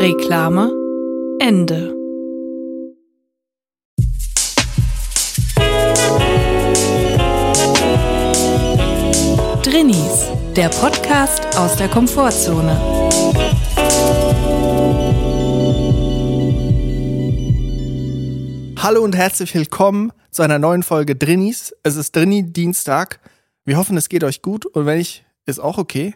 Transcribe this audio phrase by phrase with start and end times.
[0.00, 0.70] Reklame
[1.40, 1.92] Ende.
[9.64, 12.80] Drinnies, der Podcast aus der Komfortzone.
[18.78, 21.74] Hallo und herzlich willkommen zu einer neuen Folge Drinnies.
[21.82, 23.18] Es ist Drinni Dienstag.
[23.64, 26.14] Wir hoffen, es geht euch gut und wenn nicht, ist auch okay.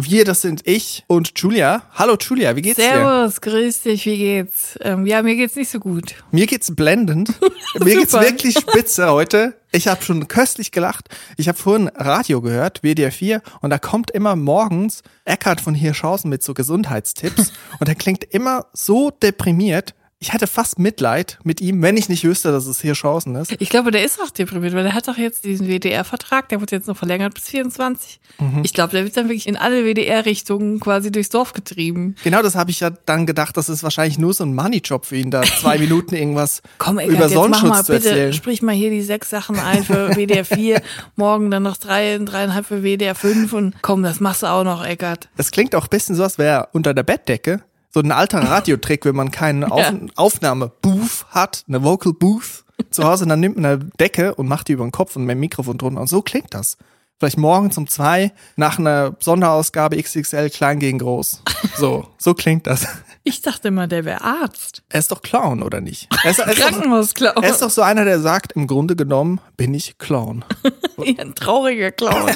[0.00, 1.82] Wir, das sind ich und Julia.
[1.92, 2.84] Hallo Julia, wie geht's dir?
[2.84, 4.78] Servus, grüß dich, wie geht's?
[4.80, 6.14] Ähm, ja, mir geht's nicht so gut.
[6.30, 7.30] Mir geht's blendend.
[7.80, 9.54] Mir geht's wirklich spitze heute.
[9.72, 11.08] Ich habe schon köstlich gelacht.
[11.36, 16.30] Ich habe vorhin Radio gehört, WDR 4, und da kommt immer morgens Eckhard von Hirschhausen
[16.30, 19.96] mit so Gesundheitstipps und er klingt immer so deprimiert.
[20.20, 23.54] Ich hatte fast Mitleid mit ihm, wenn ich nicht wüsste, dass es Hirschhausen ist.
[23.60, 26.72] Ich glaube, der ist auch deprimiert, weil der hat doch jetzt diesen WDR-Vertrag, der wird
[26.72, 28.18] jetzt noch verlängert bis 24.
[28.40, 28.62] Mhm.
[28.64, 32.16] Ich glaube, der wird dann wirklich in alle WDR-Richtungen quasi durchs Dorf getrieben.
[32.24, 35.14] Genau, das habe ich ja dann gedacht, das ist wahrscheinlich nur so ein Money-Job für
[35.16, 38.32] ihn, da zwei Minuten irgendwas Komm, Eckart, über jetzt mach Sonnenschutz mal zu bitte, erzählen.
[38.32, 40.82] sprich mal hier die sechs Sachen ein für WDR 4,
[41.16, 44.84] morgen dann noch drei, dreieinhalb für WDR 5 und komm, das machst du auch noch,
[44.84, 45.28] Eckart.
[45.36, 47.62] Das klingt auch ein bisschen so, als wäre er unter der Bettdecke.
[47.92, 49.92] So ein alter Radiotrick, wenn man keinen Auf Ja.
[50.16, 54.72] Aufnahme-Booth hat, eine Vocal Booth zu Hause, dann nimmt man eine Decke und macht die
[54.72, 56.00] über den Kopf und mit dem Mikrofon drunter.
[56.00, 56.76] Und so klingt das.
[57.18, 61.42] Vielleicht morgens um zwei nach einer Sonderausgabe XXL klein gegen groß.
[61.76, 62.86] So, so klingt das.
[63.28, 64.82] Ich dachte immer, der wäre Arzt.
[64.88, 66.08] Er ist doch Clown, oder nicht?
[66.24, 67.42] Er ist, er ist, doch, Krankenhausclown.
[67.42, 70.46] er ist doch so einer, der sagt, im Grunde genommen bin ich Clown.
[70.96, 72.30] Ein trauriger Clown.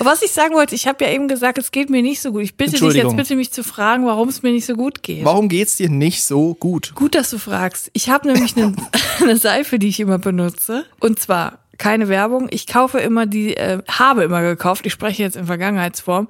[0.00, 2.32] Aber was ich sagen wollte, ich habe ja eben gesagt, es geht mir nicht so
[2.32, 2.42] gut.
[2.42, 5.24] Ich bitte dich jetzt bitte mich zu fragen, warum es mir nicht so gut geht.
[5.24, 6.92] Warum geht's dir nicht so gut?
[6.96, 7.90] Gut, dass du fragst.
[7.92, 8.74] Ich habe nämlich eine,
[9.20, 10.86] eine Seife, die ich immer benutze.
[10.98, 12.48] Und zwar keine Werbung.
[12.50, 14.86] Ich kaufe immer die, äh, habe immer gekauft.
[14.86, 16.28] Ich spreche jetzt in Vergangenheitsform.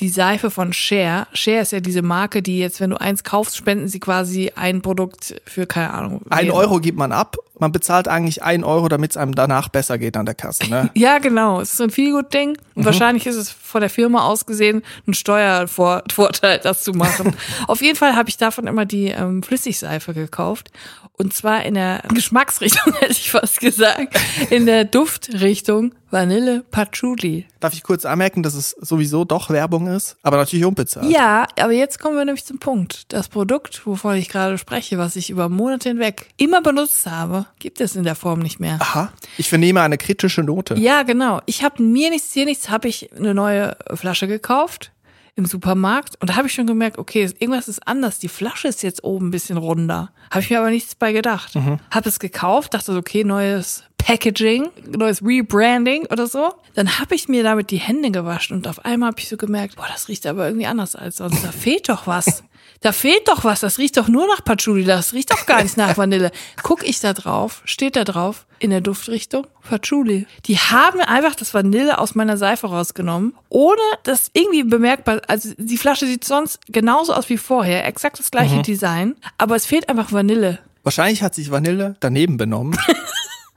[0.00, 1.26] Die Seife von Share.
[1.32, 4.80] Share ist ja diese Marke, die jetzt, wenn du eins kaufst, spenden sie quasi ein
[4.80, 6.22] Produkt für, keine Ahnung.
[6.30, 6.50] Ein.
[6.52, 7.36] Euro gibt man ab.
[7.58, 10.70] Man bezahlt eigentlich ein Euro, damit es einem danach besser geht an der Kasse.
[10.70, 10.90] Ne?
[10.94, 11.60] Ja, genau.
[11.60, 12.56] Es ist so ein Feelgood-Ding.
[12.76, 17.36] Und wahrscheinlich ist es von der Firma aus gesehen ein Steuervorteil, das zu machen.
[17.66, 20.70] Auf jeden Fall habe ich davon immer die ähm, Flüssigseife gekauft.
[21.12, 24.18] Und zwar in der Geschmacksrichtung, hätte ich fast gesagt.
[24.50, 27.46] In der Duftrichtung Vanille Patchouli.
[27.60, 31.10] Darf ich kurz anmerken, dass es sowieso doch Werbung ist, aber natürlich unbezahlt.
[31.10, 33.12] Ja, aber jetzt kommen wir nämlich zum Punkt.
[33.12, 37.80] Das Produkt, wovon ich gerade spreche, was ich über Monate hinweg immer benutzt habe, gibt
[37.80, 38.78] es in der Form nicht mehr.
[38.80, 40.76] Aha, ich vernehme eine kritische Note.
[40.76, 41.42] Ja, genau.
[41.44, 43.57] Ich habe mir nichts, dir nichts, habe ich eine neue
[43.94, 44.92] Flasche gekauft
[45.36, 48.18] im Supermarkt und da habe ich schon gemerkt, okay, irgendwas ist anders.
[48.18, 50.10] Die Flasche ist jetzt oben ein bisschen runder.
[50.30, 51.54] Habe ich mir aber nichts bei gedacht.
[51.92, 56.54] Habe es gekauft, dachte so, okay, neues Packaging, neues Rebranding oder so.
[56.74, 59.76] Dann habe ich mir damit die Hände gewaschen und auf einmal habe ich so gemerkt,
[59.76, 61.44] boah, das riecht aber irgendwie anders als sonst.
[61.44, 62.42] Da fehlt doch was.
[62.80, 63.60] Da fehlt doch was.
[63.60, 64.84] Das riecht doch nur nach Patchouli.
[64.84, 66.30] Das riecht doch gar nicht nach Vanille.
[66.62, 70.26] Guck ich da drauf, steht da drauf, in der Duftrichtung Patchouli.
[70.46, 75.22] Die haben einfach das Vanille aus meiner Seife rausgenommen, ohne das irgendwie bemerkbar.
[75.28, 79.66] Also die Flasche sieht sonst genauso aus wie vorher, exakt das gleiche Design, aber es
[79.66, 80.58] fehlt einfach Vanille.
[80.82, 82.78] Wahrscheinlich hat sich Vanille daneben benommen.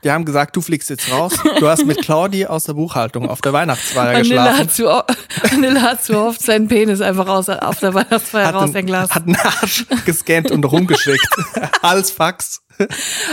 [0.04, 1.32] Die haben gesagt, du fliegst jetzt raus.
[1.60, 4.58] Du hast mit Claudi aus der Buchhaltung auf der Weihnachtsfeier Vanille geschlafen.
[4.58, 4.84] hat, zu,
[5.52, 9.14] Vanille hat zu oft seinen Penis einfach raus auf der Weihnachtsfeier Hat, einen, rausgelassen.
[9.14, 11.28] hat einen Arsch gescannt und rumgeschickt.
[11.82, 12.62] Als Fax.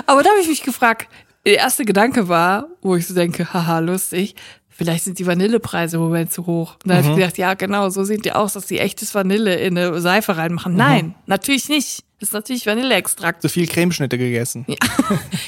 [0.06, 1.08] Aber da habe ich mich gefragt,
[1.46, 4.36] der erste Gedanke war, wo ich so denke, haha, lustig,
[4.68, 6.76] vielleicht sind die Vanillepreise im Moment zu hoch.
[6.84, 9.56] Und dann habe ich gedacht, ja genau, so sieht die aus, dass die echtes Vanille
[9.56, 10.76] in eine Seife reinmachen.
[10.76, 12.04] Nein, natürlich nicht.
[12.20, 13.42] Das ist natürlich Vanilleextrakt.
[13.42, 14.66] So viel Cremeschnitte gegessen.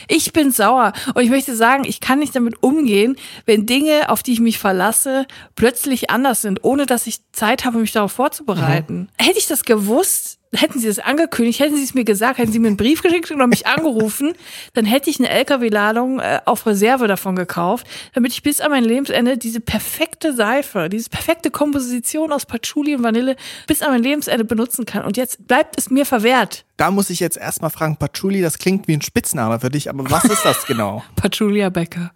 [0.07, 3.15] Ich bin sauer und ich möchte sagen, ich kann nicht damit umgehen,
[3.45, 5.25] wenn Dinge, auf die ich mich verlasse,
[5.55, 9.07] plötzlich anders sind, ohne dass ich Zeit habe, mich darauf vorzubereiten.
[9.17, 12.59] Hätte ich das gewusst, hätten sie es angekündigt, hätten sie es mir gesagt, hätten sie
[12.59, 14.33] mir einen Brief geschickt oder mich angerufen,
[14.73, 18.83] dann hätte ich eine LKW-Ladung äh, auf Reserve davon gekauft, damit ich bis an mein
[18.83, 23.35] Lebensende diese perfekte Seife, diese perfekte Komposition aus Patchouli und Vanille
[23.67, 25.05] bis an mein Lebensende benutzen kann.
[25.05, 26.65] Und jetzt bleibt es mir verwehrt.
[26.77, 30.09] Da muss ich jetzt erstmal fragen, Patchouli, das klingt wie ein Spitzname für dich, aber
[30.09, 31.03] was ist das genau?
[31.15, 32.11] Patchouli Becker.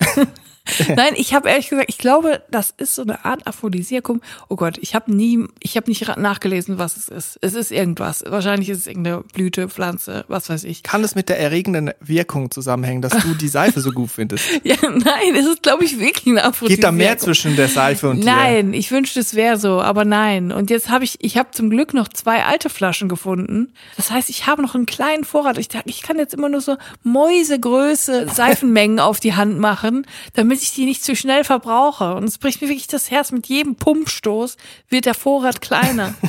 [0.96, 4.22] Nein, ich habe ehrlich gesagt, ich glaube, das ist so eine Art Aphrodisiakum.
[4.50, 7.40] Oh Gott, ich habe nie, ich habe nicht nachgelesen, was es ist.
[7.42, 8.24] Es ist irgendwas.
[8.28, 10.84] Wahrscheinlich ist es irgendeine Blüte, Pflanze, was weiß ich.
[10.84, 14.46] Kann es mit der erregenden Wirkung zusammenhängen, dass du die Seife so gut findest?
[14.64, 16.76] ja, nein, es ist, glaube ich, wirklich ein Aphrodisiakum.
[16.76, 18.26] Geht da mehr zwischen der Seife und dir?
[18.26, 20.52] Nein, ich wünschte, es wäre so, aber nein.
[20.52, 23.74] Und jetzt habe ich, ich habe zum Glück noch zwei alte Flaschen gefunden.
[23.98, 25.58] Das heißt, ich habe noch einen kleinen Vorrat.
[25.58, 30.64] Ich ich kann jetzt immer nur so Mäusegröße Seifenmengen auf die Hand machen, damit damit
[30.64, 32.16] ich die nicht zu schnell verbrauche.
[32.16, 33.34] Und es bricht mir wirklich das Herz.
[33.34, 34.56] Mit jedem Pumpstoß
[34.88, 36.14] wird der Vorrat kleiner.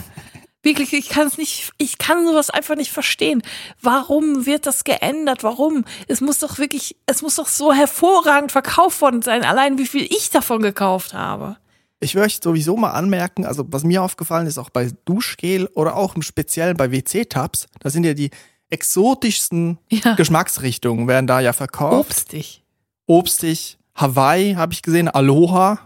[0.62, 3.44] Wirklich, ich kann es nicht, ich kann sowas einfach nicht verstehen.
[3.81, 5.44] Warum wird das geändert?
[5.44, 5.84] Warum?
[6.08, 10.02] Es muss doch wirklich, es muss doch so hervorragend verkauft worden sein, allein wie viel
[10.02, 11.56] ich davon gekauft habe.
[12.00, 16.17] Ich möchte sowieso mal anmerken, also was mir aufgefallen ist, auch bei Duschgel oder auch
[16.17, 18.31] im Speziellen bei WC-Tabs, da sind ja die
[18.69, 20.14] exotischsten ja.
[20.14, 22.11] Geschmacksrichtungen werden da ja verkauft.
[22.11, 22.64] Obstig.
[23.06, 25.79] Obstig, Hawaii habe ich gesehen, Aloha,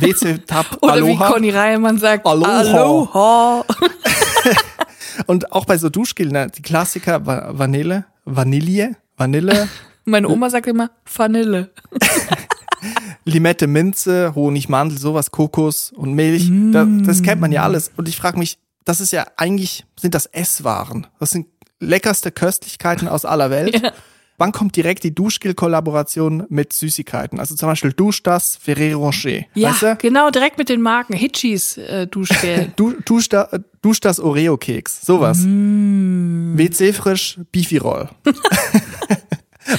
[0.00, 0.94] WC Tab Aloha.
[0.94, 2.58] Oder wie Conny Reimann sagt, Aloha.
[2.58, 3.64] Aloha.
[5.26, 9.68] Und auch bei so Duschgel, ne, die Klassiker Vanille, Vanille, Vanille.
[10.04, 11.70] Meine Oma sagt immer Vanille.
[13.24, 16.48] Limette, Minze, Honig, Mandel, sowas, Kokos und Milch.
[16.48, 16.72] Mm.
[16.72, 17.92] Das, das kennt man ja alles.
[17.96, 21.06] Und ich frage mich, das ist ja eigentlich, sind das Esswaren.
[21.20, 21.46] Das sind
[21.78, 23.80] leckerste Köstlichkeiten aus aller Welt.
[23.80, 23.92] Ja
[24.38, 27.38] wann kommt direkt die Duschgel-Kollaboration mit Süßigkeiten?
[27.38, 29.44] Also zum Beispiel Dusch das Ferrero Rocher.
[29.54, 29.96] Ja, weißt du?
[29.96, 31.14] genau, direkt mit den Marken.
[31.14, 32.72] Hitchis äh, Duschgel.
[32.76, 33.48] du, dusch, da,
[33.82, 35.02] dusch das Oreo-Keks.
[35.04, 35.38] Sowas.
[35.44, 36.56] Mm.
[36.56, 38.08] WC frisch Beefy-Roll.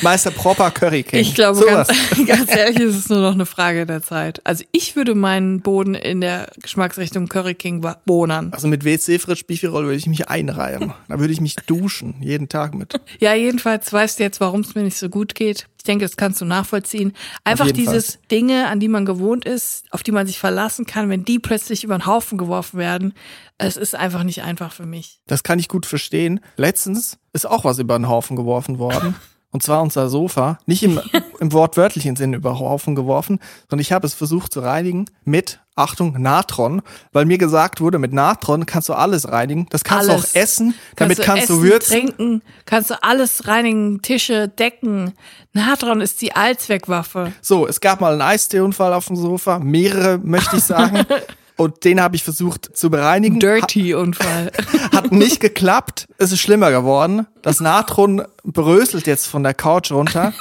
[0.02, 1.20] Meister Proper Curry King.
[1.20, 1.90] Ich glaube, ganz,
[2.28, 4.42] ganz, ehrlich ist es nur noch eine Frage der Zeit.
[4.44, 8.52] Also ich würde meinen Boden in der Geschmacksrichtung Curry King bohnern.
[8.54, 10.94] Also mit WC Fritsch Beefy-Roll würde ich mich einreihen.
[11.08, 13.00] Da würde ich mich duschen, jeden Tag mit.
[13.20, 15.68] Ja, jedenfalls weißt du jetzt, warum es mir nicht so gut geht.
[15.78, 17.12] Ich denke, das kannst du nachvollziehen.
[17.44, 18.22] Einfach dieses Fall.
[18.32, 21.84] Dinge, an die man gewohnt ist, auf die man sich verlassen kann, wenn die plötzlich
[21.84, 23.14] über den Haufen geworfen werden,
[23.58, 25.20] es ist einfach nicht einfach für mich.
[25.28, 26.40] Das kann ich gut verstehen.
[26.56, 29.16] Letztens ist auch was über den Haufen geworfen worden.
[29.54, 31.00] Und zwar unser Sofa, nicht im,
[31.40, 33.40] im wortwörtlichen Sinn über Haufen geworfen,
[33.70, 36.82] sondern ich habe es versucht zu reinigen mit, Achtung, Natron,
[37.14, 39.68] weil mir gesagt wurde, mit Natron kannst du alles reinigen.
[39.70, 40.34] Das kannst alles.
[40.34, 41.92] du auch essen, damit kannst, kannst du, essen, würzen.
[41.92, 45.14] trinken, kannst du alles reinigen, Tische, Decken.
[45.54, 47.32] Natron ist die Allzweckwaffe.
[47.42, 51.06] So, es gab mal einen Eisteeunfall auf dem Sofa, mehrere möchte ich sagen.
[51.58, 53.40] Und den habe ich versucht zu bereinigen.
[53.40, 54.52] Dirty-Unfall.
[54.92, 56.08] Hat nicht geklappt.
[56.18, 57.28] Es ist schlimmer geworden.
[57.42, 60.34] Das Natron bröselt jetzt von der Couch runter.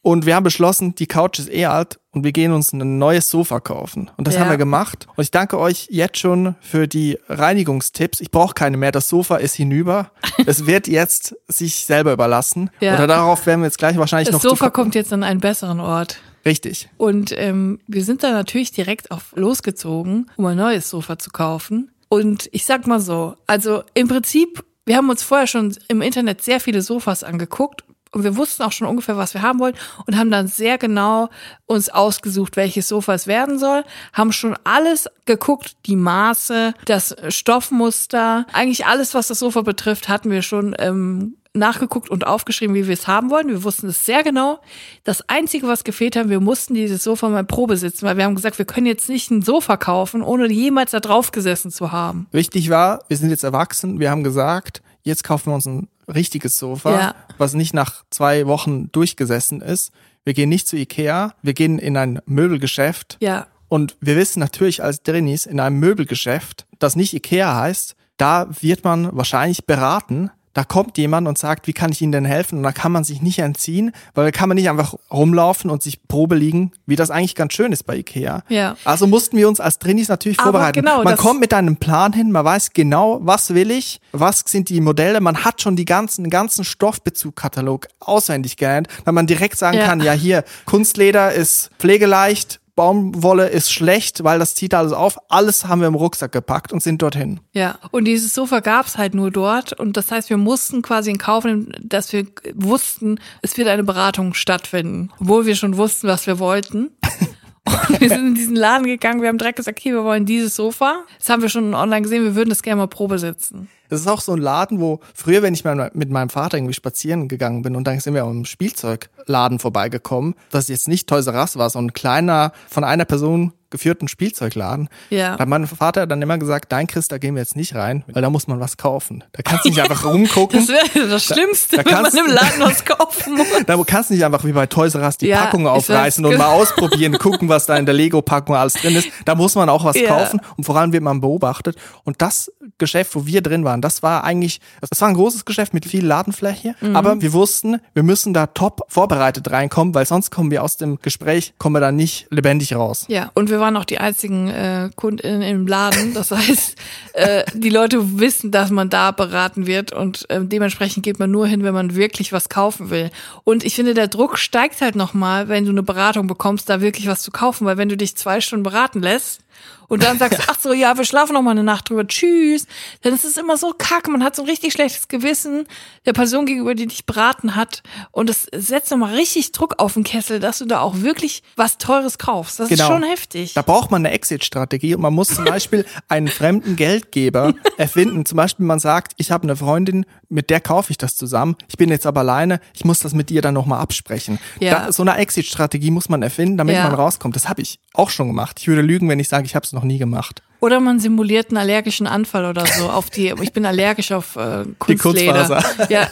[0.00, 3.28] Und wir haben beschlossen, die Couch ist eh alt und wir gehen uns ein neues
[3.28, 4.10] Sofa kaufen.
[4.16, 4.40] Und das ja.
[4.40, 5.06] haben wir gemacht.
[5.16, 8.20] Und ich danke euch jetzt schon für die Reinigungstipps.
[8.20, 8.92] Ich brauche keine mehr.
[8.92, 10.10] Das Sofa ist hinüber.
[10.46, 12.70] es wird jetzt sich selber überlassen.
[12.80, 12.94] Ja.
[12.94, 14.42] Oder darauf werden wir jetzt gleich wahrscheinlich das noch.
[14.42, 16.20] Das Sofa kommt jetzt an einen besseren Ort.
[16.44, 16.88] Richtig.
[16.96, 21.90] Und ähm, wir sind da natürlich direkt auf losgezogen, um ein neues Sofa zu kaufen.
[22.08, 26.42] Und ich sag mal so, also im Prinzip, wir haben uns vorher schon im Internet
[26.42, 29.74] sehr viele Sofas angeguckt und wir wussten auch schon ungefähr, was wir haben wollen
[30.06, 31.28] und haben dann sehr genau
[31.66, 38.46] uns ausgesucht, welches Sofa es werden soll, haben schon alles geguckt, die Maße, das Stoffmuster,
[38.52, 42.94] eigentlich alles, was das Sofa betrifft, hatten wir schon ähm, nachgeguckt und aufgeschrieben, wie wir
[42.94, 43.48] es haben wollen.
[43.48, 44.60] Wir wussten es sehr genau.
[45.04, 48.34] Das Einzige, was gefehlt haben, wir mussten dieses Sofa mal Probe sitzen, weil wir haben
[48.34, 52.26] gesagt, wir können jetzt nicht ein Sofa kaufen, ohne jemals da drauf gesessen zu haben.
[52.32, 56.58] Wichtig war, wir sind jetzt erwachsen, wir haben gesagt, jetzt kaufen wir uns ein richtiges
[56.58, 57.14] Sofa, ja.
[57.36, 59.92] was nicht nach zwei Wochen durchgesessen ist.
[60.24, 63.16] Wir gehen nicht zu Ikea, wir gehen in ein Möbelgeschäft.
[63.20, 63.46] Ja.
[63.68, 68.84] Und wir wissen natürlich als Drinis in einem Möbelgeschäft, das nicht Ikea heißt, da wird
[68.84, 72.58] man wahrscheinlich beraten, da kommt jemand und sagt, wie kann ich Ihnen denn helfen?
[72.58, 75.84] Und da kann man sich nicht entziehen, weil da kann man nicht einfach rumlaufen und
[75.84, 78.42] sich Probe liegen, wie das eigentlich ganz schön ist bei Ikea.
[78.48, 78.74] Ja.
[78.82, 80.80] Also mussten wir uns als Trainees natürlich Aber vorbereiten.
[80.80, 84.68] Genau, man kommt mit einem Plan hin, man weiß genau, was will ich, was sind
[84.68, 89.58] die Modelle, man hat schon die ganzen, den ganzen Stoffbezugkatalog auswendig gelernt, weil man direkt
[89.58, 89.86] sagen ja.
[89.86, 95.18] kann, ja hier, Kunstleder ist pflegeleicht, Baumwolle ist schlecht, weil das zieht alles auf.
[95.28, 97.40] Alles haben wir im Rucksack gepackt und sind dorthin.
[97.50, 99.72] Ja, und dieses Sofa gab's halt nur dort.
[99.72, 103.82] Und das heißt, wir mussten quasi in Kauf nehmen, dass wir wussten, es wird eine
[103.82, 105.10] Beratung stattfinden.
[105.18, 106.90] Obwohl wir schon wussten, was wir wollten.
[107.88, 110.54] Und wir sind in diesen Laden gegangen, wir haben direkt gesagt, okay, wir wollen dieses
[110.54, 111.04] Sofa.
[111.18, 113.68] Das haben wir schon online gesehen, wir würden das gerne mal Probe sitzen.
[113.88, 116.74] Das ist auch so ein Laden, wo früher, wenn ich mal mit meinem Vater irgendwie
[116.74, 121.34] spazieren gegangen bin und dann sind wir am Spielzeugladen vorbeigekommen, das jetzt nicht Toys R
[121.40, 124.88] Us war, so ein kleiner, von einer Person geführten Spielzeugladen.
[125.10, 125.34] Ja.
[125.36, 128.02] Da hat mein Vater dann immer gesagt, dein Chris, da gehen wir jetzt nicht rein,
[128.10, 129.24] weil da muss man was kaufen.
[129.32, 130.58] Da kannst du nicht einfach rumgucken.
[130.66, 133.46] Das wäre das Schlimmste, da wenn man im Laden was kaufen muss.
[133.66, 136.38] Da kannst du nicht einfach wie bei Toys R Us die Ja, Packung aufreißen und
[136.38, 139.08] mal ausprobieren, gucken, was da in der Lego-Packung alles drin ist.
[139.26, 140.08] Da muss man auch was Ja.
[140.16, 141.76] kaufen und vor allem wird man beobachtet.
[142.04, 145.74] Und das Geschäft, wo wir drin waren, das war eigentlich, das war ein großes Geschäft
[145.74, 146.74] mit viel Ladenfläche.
[146.80, 146.96] Mhm.
[146.96, 150.98] Aber wir wussten, wir müssen da top vorbereitet reinkommen, weil sonst kommen wir aus dem
[151.00, 153.04] Gespräch, kommen wir da nicht lebendig raus.
[153.08, 156.14] Ja, und wir waren auch die einzigen äh, KundInnen im Laden.
[156.14, 156.76] Das heißt,
[157.14, 161.46] äh, die Leute wissen, dass man da beraten wird und ähm, dementsprechend geht man nur
[161.46, 163.10] hin, wenn man wirklich was kaufen will.
[163.44, 167.06] Und ich finde, der Druck steigt halt nochmal, wenn du eine Beratung bekommst, da wirklich
[167.06, 169.40] was zu kaufen, weil wenn du dich zwei Stunden beraten lässt
[169.88, 172.66] und dann sagst, ach so, ja, wir schlafen noch mal eine Nacht drüber, tschüss,
[173.02, 175.66] dann ist es immer so kacke, man hat so ein richtig schlechtes Gewissen
[176.04, 180.04] der Person gegenüber, die dich beraten hat und es setzt nochmal richtig Druck auf den
[180.04, 182.60] Kessel, dass du da auch wirklich was Teures kaufst.
[182.60, 183.54] Das ist schon heftig.
[183.54, 188.26] Da braucht man eine Exit-Strategie und man muss zum Beispiel einen fremden Geldgeber erfinden.
[188.26, 191.56] Zum Beispiel man sagt, ich habe eine Freundin, mit der kaufe ich das zusammen.
[191.68, 194.38] Ich bin jetzt aber alleine, ich muss das mit dir dann nochmal absprechen.
[194.60, 194.86] Ja.
[194.86, 196.84] Da, so eine Exit-Strategie muss man erfinden, damit Ja.
[196.84, 197.34] man rauskommt.
[197.34, 198.58] Das habe ich auch schon gemacht.
[198.60, 200.42] Ich würde lügen, wenn ich sage, ich habe es noch nie gemacht.
[200.60, 203.32] Oder man simuliert einen allergischen Anfall oder so auf die.
[203.40, 205.46] Ich bin allergisch auf äh, Die Kunstleder.
[205.46, 205.86] Kunstfaser.
[205.90, 206.08] Ja.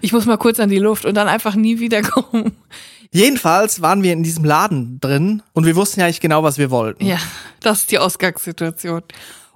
[0.00, 2.56] ich muss mal kurz an die Luft und dann einfach nie wiederkommen.
[3.12, 6.70] Jedenfalls waren wir in diesem Laden drin und wir wussten ja nicht genau, was wir
[6.70, 7.04] wollten.
[7.04, 7.18] Ja,
[7.60, 9.02] das ist die Ausgangssituation.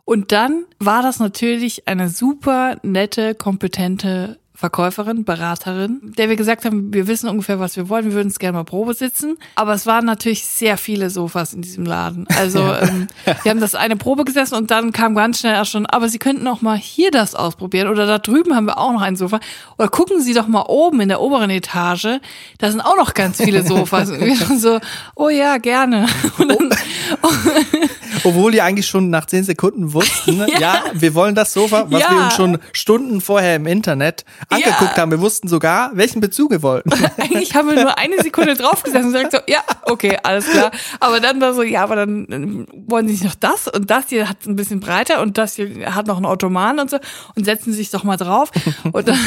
[0.05, 6.93] Und dann war das natürlich eine super nette, kompetente Verkäuferin, Beraterin, der wir gesagt haben,
[6.93, 9.37] wir wissen ungefähr, was wir wollen, wir würden es gerne mal Probe sitzen.
[9.55, 12.27] Aber es waren natürlich sehr viele Sofas in diesem Laden.
[12.39, 13.07] Also ähm,
[13.43, 16.19] wir haben das eine Probe gesessen und dann kam ganz schnell auch schon, aber Sie
[16.19, 19.41] könnten auch mal hier das ausprobieren oder da drüben haben wir auch noch ein Sofa.
[19.77, 22.19] Oder gucken Sie doch mal oben in der oberen Etage,
[22.59, 24.11] da sind auch noch ganz viele Sofas.
[24.11, 24.81] Und wir so,
[25.17, 26.07] oh ja, gerne.
[26.39, 26.71] Und dann,
[28.27, 30.83] Obwohl die eigentlich schon nach zehn Sekunden wussten, ja.
[30.95, 32.11] wir wollen das Sofa, was Ja.
[32.11, 35.03] wir uns schon Stunden vorher im Internet angeguckt Ja.
[35.03, 35.11] haben.
[35.13, 36.91] Wir wussten sogar, welchen Bezug wir wollten.
[37.19, 40.71] Eigentlich haben wir nur eine Sekunde draufgesessen und gesagt so, ja, okay, alles klar.
[41.01, 44.07] Aber dann war so, ja, aber dann ähm, wollen sie nicht noch das und das
[44.09, 46.99] hier hat ein bisschen breiter und das hier hat noch einen Ottoman und so
[47.37, 48.51] und setzen sich doch mal drauf.
[48.93, 49.19] Und dann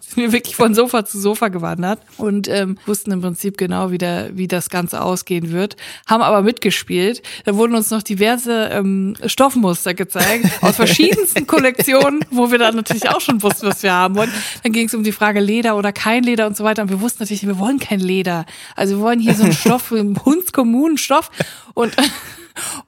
[0.00, 3.98] sind wir wirklich von Sofa zu Sofa gewandert und ähm, wussten im Prinzip genau, wie,
[3.98, 7.22] der, wie das Ganze ausgehen wird, haben aber mitgespielt.
[7.44, 13.08] Da wurden uns noch diverse ähm, Stoffmuster gezeigt aus verschiedensten Kollektionen, wo wir dann natürlich
[13.08, 14.32] auch schon wussten, was wir haben wollen.
[14.62, 16.82] Dann ging es um die Frage Leder oder kein Leder und so weiter.
[16.82, 18.46] Und wir wussten natürlich, wir wollen kein Leder.
[18.74, 21.30] Also wir wollen hier so einen Stoff, einen hundskommunen Stoff.
[21.74, 21.94] Und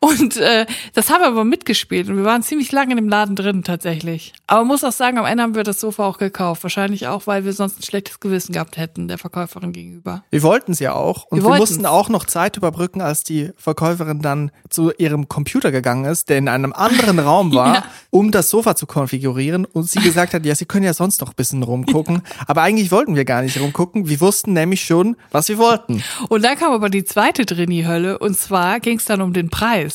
[0.00, 3.34] und äh, das haben wir aber mitgespielt und wir waren ziemlich lange in dem Laden
[3.36, 4.32] drin tatsächlich.
[4.46, 6.62] Aber man muss auch sagen, am Ende haben wir das Sofa auch gekauft.
[6.62, 10.24] Wahrscheinlich auch, weil wir sonst ein schlechtes Gewissen gehabt hätten der Verkäuferin gegenüber.
[10.30, 11.24] Wir wollten es ja auch.
[11.26, 11.70] Und Wir wir, wollten's.
[11.70, 16.38] mussten auch noch Zeit überbrücken, als die Verkäuferin dann zu ihrem Computer gegangen ist, der
[16.38, 17.84] in einem anderen Raum war, Ja.
[18.10, 19.64] um das Sofa zu konfigurieren.
[19.64, 22.22] Und sie gesagt hat, ja, sie können ja sonst noch ein bisschen rumgucken.
[22.46, 24.08] Aber eigentlich wollten wir gar nicht rumgucken.
[24.08, 26.02] Wir wussten nämlich schon, was wir wollten.
[26.28, 29.87] Und dann kam aber die zweite Drini-Hölle und zwar ging es dann um den Preis.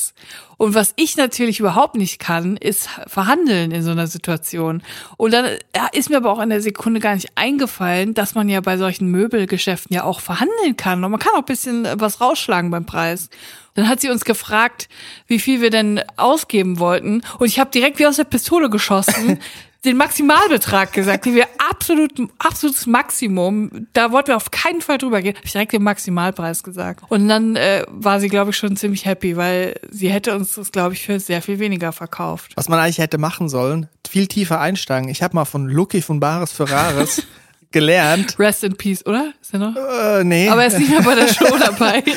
[0.56, 4.82] Und was ich natürlich überhaupt nicht kann, ist verhandeln in so einer Situation.
[5.16, 5.46] Und dann
[5.92, 9.08] ist mir aber auch in der Sekunde gar nicht eingefallen, dass man ja bei solchen
[9.10, 11.02] Möbelgeschäften ja auch verhandeln kann.
[11.04, 13.30] Und man kann auch ein bisschen was rausschlagen beim Preis.
[13.74, 14.88] Dann hat sie uns gefragt,
[15.26, 17.22] wie viel wir denn ausgeben wollten.
[17.38, 19.40] Und ich habe direkt wie aus der Pistole geschossen.
[19.84, 25.20] den Maximalbetrag gesagt, den wir absolut, absolutes Maximum, da wollten wir auf keinen Fall drüber
[25.20, 27.04] gehen, habe ich direkt den Maximalpreis gesagt.
[27.08, 30.72] Und dann äh, war sie, glaube ich, schon ziemlich happy, weil sie hätte uns das,
[30.72, 32.52] glaube ich, für sehr viel weniger verkauft.
[32.56, 35.08] Was man eigentlich hätte machen sollen, viel tiefer einsteigen.
[35.08, 37.26] Ich habe mal von Lucky von Bares Ferraris
[37.72, 38.38] gelernt.
[38.38, 39.32] Rest in Peace, oder?
[39.42, 39.76] Ist er noch?
[39.76, 40.48] Äh, nee.
[40.48, 42.02] Aber er ist nicht mehr bei der Show dabei.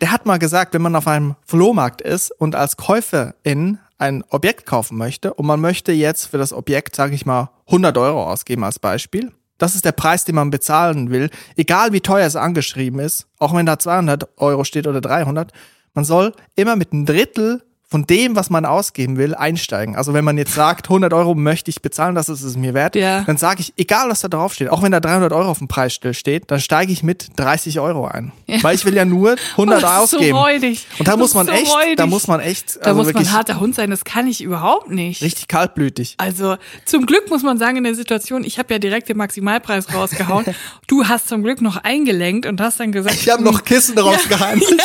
[0.00, 4.66] Der hat mal gesagt, wenn man auf einem Flohmarkt ist und als Käuferin ein Objekt
[4.66, 8.64] kaufen möchte und man möchte jetzt für das Objekt, sage ich mal, 100 Euro ausgeben
[8.64, 9.32] als Beispiel.
[9.58, 13.54] Das ist der Preis, den man bezahlen will, egal wie teuer es angeschrieben ist, auch
[13.54, 15.52] wenn da 200 Euro steht oder 300.
[15.94, 17.62] Man soll immer mit einem Drittel
[17.94, 19.94] von dem, was man ausgeben will, einsteigen.
[19.94, 22.96] Also wenn man jetzt sagt, 100 Euro möchte ich bezahlen, das ist es mir wert,
[22.96, 23.20] Ja.
[23.20, 25.68] dann sage ich, egal was da drauf steht, auch wenn da 300 Euro auf dem
[25.68, 28.32] Preisschild steht, dann steige ich mit 30 Euro ein.
[28.62, 30.36] Weil ich will ja nur 100 Das ist so ausgeben.
[30.36, 30.86] räudig.
[30.98, 33.30] Und da muss man so echt, da muss man echt, Da also muss man wirklich
[33.32, 35.22] harter Hund sein, das kann ich überhaupt nicht.
[35.22, 36.14] richtig kaltblütig.
[36.18, 39.94] Also zum Glück muss man sagen, in der Situation, ich habe ja direkt den Maximalpreis
[39.94, 40.46] rausgehauen.
[40.88, 44.60] Du hast zum Glück noch eingelenkt und hast dann gesagt, Ich habe noch Kissen rausgehalten.
[44.76, 44.84] ja,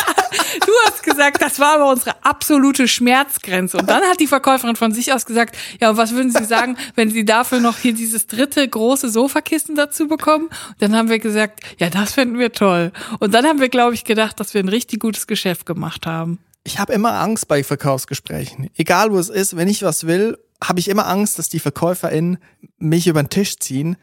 [0.65, 3.77] du hast gesagt, das war aber unsere absolute Schmerzgrenze.
[3.77, 7.09] Und dann hat die Verkäuferin von sich aus gesagt, ja, was würden Sie sagen, wenn
[7.09, 10.47] Sie dafür noch hier dieses dritte große Sofakissen dazu bekommen?
[10.47, 12.91] Und dann haben wir gesagt, ja, das finden wir toll.
[13.19, 16.39] Und dann haben wir, glaube ich, gedacht, dass wir ein richtig gutes Geschäft gemacht haben.
[16.65, 18.69] Ich habe immer Angst bei Verkaufsgesprächen.
[18.75, 22.37] Egal wo es ist, wenn ich was will, habe ich immer Angst, dass die VerkäuferInnen
[22.77, 23.95] mich über den Tisch ziehen.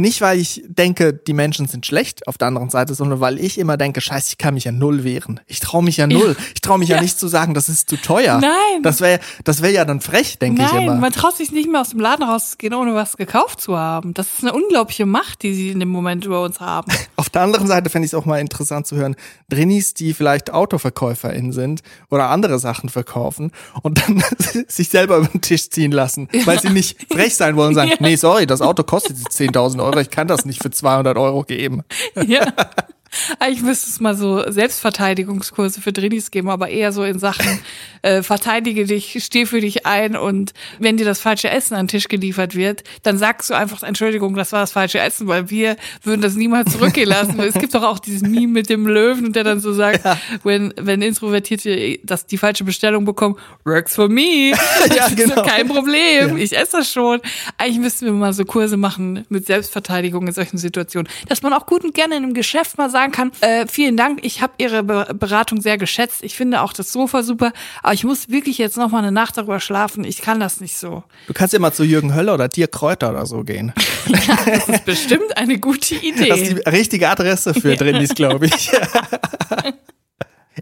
[0.00, 3.58] Nicht, weil ich denke, die Menschen sind schlecht auf der anderen Seite, sondern weil ich
[3.58, 5.40] immer denke, scheiße, ich kann mich ja null wehren.
[5.48, 6.36] Ich traue mich ja null.
[6.38, 6.44] Ja.
[6.54, 6.96] Ich traue mich ja.
[6.96, 7.02] ja.
[7.02, 8.38] nicht zu sagen, das ist zu teuer.
[8.40, 8.82] Nein.
[8.84, 10.92] Das wäre das wär ja dann frech, denke ich immer.
[10.92, 14.14] Nein, man traut sich nicht mehr aus dem Laden rauszugehen, ohne was gekauft zu haben.
[14.14, 16.92] Das ist eine unglaubliche Macht, die sie in dem Moment über uns haben.
[17.16, 19.16] Auf der anderen Seite fände ich es auch mal interessant zu hören,
[19.48, 23.50] Drinis, die vielleicht AutoverkäuferInnen sind oder andere Sachen verkaufen
[23.82, 24.22] und dann
[24.68, 27.92] sich selber über den Tisch ziehen lassen, weil sie nicht frech sein wollen und sagen,
[28.00, 29.87] nee, sorry, das Auto kostet 10.000 Euro.
[29.88, 31.82] Euro, ich kann das nicht für 200 Euro geben.
[32.26, 32.52] Ja.
[33.38, 37.60] Eigentlich müsste es mal so Selbstverteidigungskurse für Drinis geben, aber eher so in Sachen
[38.02, 41.88] äh, verteidige dich, steh für dich ein und wenn dir das falsche Essen an den
[41.88, 45.76] Tisch geliefert wird, dann sagst du einfach Entschuldigung, das war das falsche Essen, weil wir
[46.02, 47.40] würden das niemals zurückgehen lassen.
[47.40, 50.18] es gibt doch auch dieses Meme mit dem Löwen, der dann so sagt, ja.
[50.44, 54.52] wenn wenn Introvertierte das die falsche Bestellung bekommen, works for me.
[54.94, 55.42] ja, genau.
[55.42, 56.36] kein Problem, ja.
[56.36, 57.20] ich esse das schon.
[57.56, 61.66] Eigentlich müssten wir mal so Kurse machen mit Selbstverteidigung in solchen Situationen, dass man auch
[61.66, 64.54] gut und gerne in einem Geschäft mal sagt, sagen kann, äh, vielen Dank, ich habe
[64.58, 66.22] Ihre Be Beratung sehr geschätzt.
[66.22, 67.52] Ich finde auch das Sofa super,
[67.82, 70.04] aber ich muss wirklich jetzt noch mal eine Nacht darüber schlafen.
[70.04, 71.04] Ich kann das nicht so.
[71.26, 73.72] Du kannst ja mal zu Jürgen Höller oder Dirk Kräuter oder so gehen.
[74.06, 76.28] ja, das ist bestimmt eine gute Idee.
[76.28, 78.04] Das ist die richtige Adresse für ja.
[78.14, 78.70] glaube ich.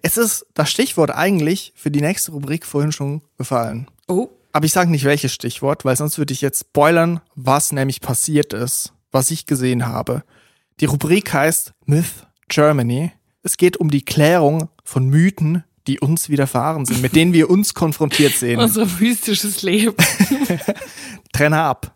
[0.03, 3.89] es ist das Stichwort eigentlich für die nächste Rubrik vorhin schon gefallen.
[4.09, 4.29] Oh.
[4.53, 8.53] Aber ich sage nicht welches Stichwort, weil sonst würde ich jetzt spoilern, was nämlich passiert
[8.53, 10.23] ist, was ich gesehen habe.
[10.81, 13.11] Die Rubrik heißt Myth Germany.
[13.43, 17.73] Es geht um die Klärung von Mythen, die uns widerfahren sind, mit denen wir uns
[17.73, 18.61] konfrontiert sehen.
[18.61, 19.95] Unser mystisches Leben.
[21.33, 21.96] Trenner ab.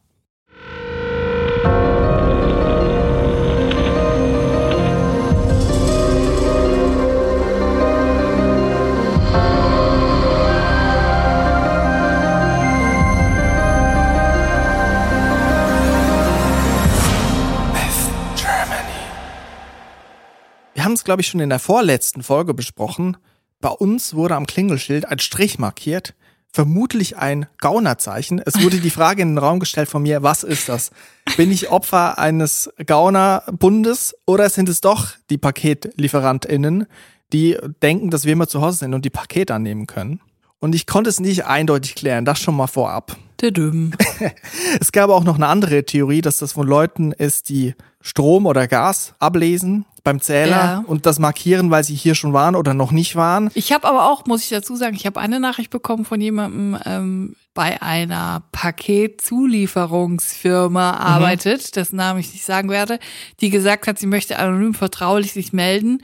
[20.90, 23.16] Haben es, glaube ich, schon in der vorletzten Folge besprochen.
[23.60, 26.14] Bei uns wurde am Klingelschild ein Strich markiert,
[26.52, 28.42] vermutlich ein Gaunerzeichen.
[28.44, 30.90] Es wurde die Frage in den Raum gestellt von mir, was ist das?
[31.36, 36.86] Bin ich Opfer eines Gaunerbundes oder sind es doch die PaketlieferantInnen,
[37.32, 40.20] die denken, dass wir immer zu Hause sind und die Pakete annehmen können?
[40.58, 43.16] Und ich konnte es nicht eindeutig klären, das schon mal vorab.
[44.80, 48.66] es gab auch noch eine andere Theorie, dass das von Leuten ist, die Strom oder
[48.66, 50.84] Gas ablesen beim Zähler ja.
[50.86, 53.50] und das markieren, weil sie hier schon waren oder noch nicht waren.
[53.54, 56.78] Ich habe aber auch, muss ich dazu sagen, ich habe eine Nachricht bekommen von jemandem
[56.84, 60.98] ähm, bei einer Paketzulieferungsfirma mhm.
[60.98, 62.98] arbeitet, dessen Namen ich nicht sagen werde,
[63.40, 66.02] die gesagt hat, sie möchte anonym vertraulich sich melden.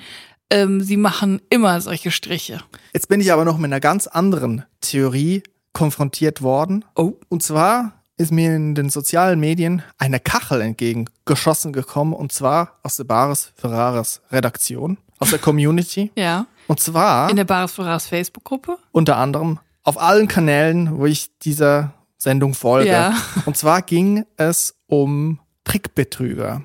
[0.48, 2.61] Ähm, sie machen immer solche Striche.
[2.92, 6.85] Jetzt bin ich aber noch mit einer ganz anderen Theorie konfrontiert worden.
[6.94, 7.14] Oh.
[7.28, 12.96] Und zwar ist mir in den sozialen Medien eine Kachel entgegengeschossen gekommen und zwar aus
[12.96, 16.11] der Bares Ferraris Redaktion, aus der Community.
[16.16, 16.46] ja.
[16.66, 18.79] Und zwar in der Bares Ferraris Facebook-Gruppe.
[18.92, 22.90] Unter anderem auf allen Kanälen, wo ich dieser Sendung folge.
[22.90, 23.14] Ja.
[23.44, 26.64] Und zwar ging es um Trickbetrüger.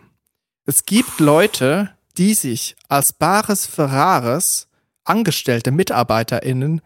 [0.65, 4.67] Es gibt Leute, die sich als Bares Ferraris
[5.03, 6.81] Angestellte MitarbeiterInnen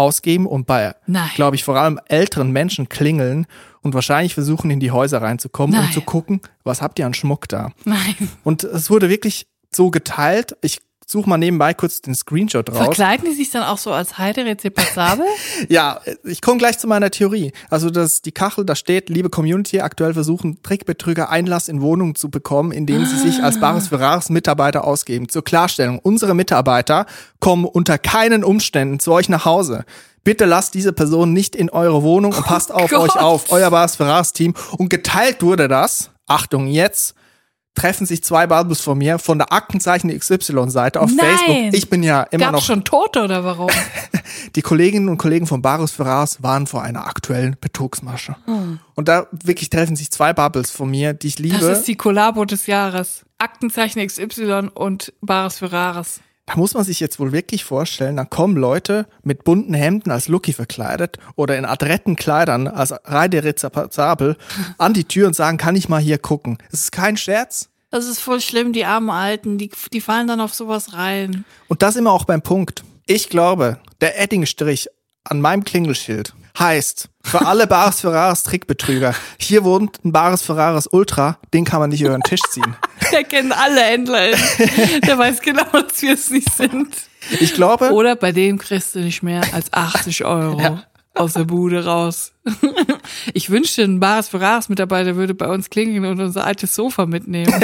[0.00, 0.94] ausgeben und bei,
[1.34, 3.46] glaube ich, vor allem älteren Menschen klingeln
[3.82, 5.86] und wahrscheinlich versuchen, in die Häuser reinzukommen, Nein.
[5.86, 7.70] um zu gucken, was habt ihr an Schmuck da?
[7.84, 8.14] Nein.
[8.44, 10.56] Und es wurde wirklich so geteilt.
[10.62, 12.78] Ich suche mal nebenbei kurz den Screenshot raus.
[12.78, 15.24] Verkleiden die sich dann auch so als Heide Rezepazabel?
[15.68, 17.52] ja, ich komme gleich zu meiner Theorie.
[17.68, 22.30] Also dass die Kachel, da steht, liebe Community, aktuell versuchen Trickbetrüger Einlass in Wohnungen zu
[22.30, 25.28] bekommen, indem sie sich als Bares Ferraris Mitarbeiter ausgeben.
[25.28, 27.06] Zur Klarstellung, unsere Mitarbeiter
[27.40, 29.84] kommen unter keinen Umständen zu euch nach Hause.
[30.22, 33.00] Bitte lasst diese Person nicht in eure Wohnung und passt oh auf Gott.
[33.00, 34.54] euch auf, euer Bares Ferraris Team.
[34.76, 37.14] Und geteilt wurde das, Achtung jetzt,
[37.80, 41.26] treffen sich zwei Bubbles von mir von der Aktenzeichen XY-Seite auf Nein.
[41.26, 41.74] Facebook.
[41.74, 42.64] Ich bin ja immer Gab's noch.
[42.64, 43.70] schon Tote oder warum?
[44.54, 48.36] die Kolleginnen und Kollegen von Barus Ferraris waren vor einer aktuellen Betrugsmasche.
[48.44, 48.80] Hm.
[48.94, 51.58] Und da wirklich treffen sich zwei Bubbles von mir, die ich liebe.
[51.58, 53.24] Das ist die Kollabo des Jahres.
[53.38, 56.20] Aktenzeichen XY und Barus Ferraris.
[56.44, 60.26] Da muss man sich jetzt wohl wirklich vorstellen, da kommen Leute mit bunten Hemden als
[60.28, 64.36] Lucky verkleidet oder in adretten Kleidern als Reide Rezapazabel
[64.76, 66.58] an die Tür und sagen, kann ich mal hier gucken.
[66.72, 67.69] Es ist kein Scherz.
[67.90, 71.44] Das ist voll schlimm, die armen Alten, die, die fallen dann auf sowas rein.
[71.68, 72.84] Und das immer auch beim Punkt.
[73.06, 74.88] Ich glaube, der Eddingstrich
[75.24, 81.38] an meinem Klingelschild heißt, für alle Bares Ferraris Trickbetrüger, hier wohnt ein Bares Ferraris Ultra,
[81.52, 82.76] den kann man nicht über den Tisch ziehen.
[83.12, 84.30] Der kennt alle Händler.
[85.06, 86.94] Der weiß genau, dass wir es nicht sind.
[87.40, 90.84] Ich glaube, Oder bei dem kriegst du nicht mehr als 80 Euro Ja.
[91.14, 92.32] Aus der Bude raus.
[93.34, 97.52] Ich wünschte, ein Bares Ferraris Mitarbeiter würde bei uns klingeln und unser altes Sofa mitnehmen.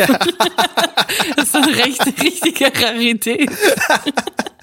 [1.36, 3.50] Das ist eine recht, richtige Rarität.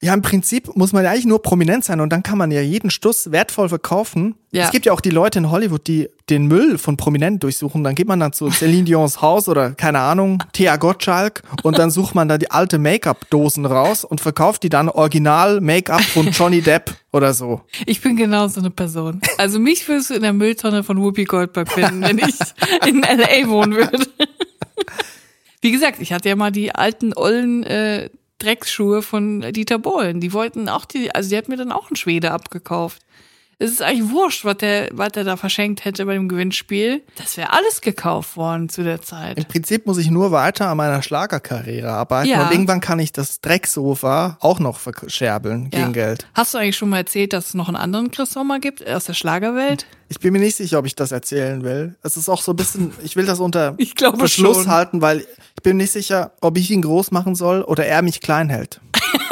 [0.00, 2.60] ja, im Prinzip muss man ja eigentlich nur prominent sein und dann kann man ja
[2.60, 4.36] jeden Stuss wertvoll verkaufen.
[4.52, 4.64] Ja.
[4.64, 7.82] Es gibt ja auch die Leute in Hollywood, die den Müll von Prominenten durchsuchen.
[7.82, 11.90] Dann geht man dann zu Celine Dions Haus oder keine Ahnung, Thea Gottschalk und dann
[11.90, 16.62] sucht man da die alte Make-up-Dosen raus und verkauft die dann original Make-up von Johnny
[16.62, 17.62] Depp oder so.
[17.84, 19.20] Ich bin genau so eine Person.
[19.36, 22.36] Also mich würdest du in der Mülltonne von Whoopi Goldberg finden, wenn ich
[22.86, 23.48] in L.A.
[23.48, 23.98] wohnen würde.
[25.60, 30.20] Wie gesagt, ich hatte ja mal die alten ollen äh, Drecksschuhe von Dieter Bohlen.
[30.20, 33.02] Die wollten auch die, also die hat mir dann auch einen Schwede abgekauft.
[33.60, 37.02] Es ist eigentlich wurscht, was der, was der da verschenkt hätte bei dem Gewinnspiel.
[37.16, 39.36] Das wäre alles gekauft worden zu der Zeit.
[39.36, 42.44] Im Prinzip muss ich nur weiter an meiner Schlagerkarriere arbeiten Ja.
[42.46, 45.90] und irgendwann kann ich das Drecksofa auch noch verscherbeln gegen Ja.
[45.90, 46.28] Geld.
[46.34, 49.06] Hast du eigentlich schon mal erzählt, dass es noch einen anderen Chris Sommer gibt aus
[49.06, 49.86] der Schlagerwelt?
[50.08, 51.96] Ich bin mir nicht sicher, ob ich das erzählen will.
[52.04, 54.68] Es ist auch so ein bisschen, ich will das unter Ich glaube Verschluss schon.
[54.70, 55.18] halten, weil
[55.56, 58.80] ich bin nicht sicher, ob ich ihn groß machen soll oder er mich klein hält.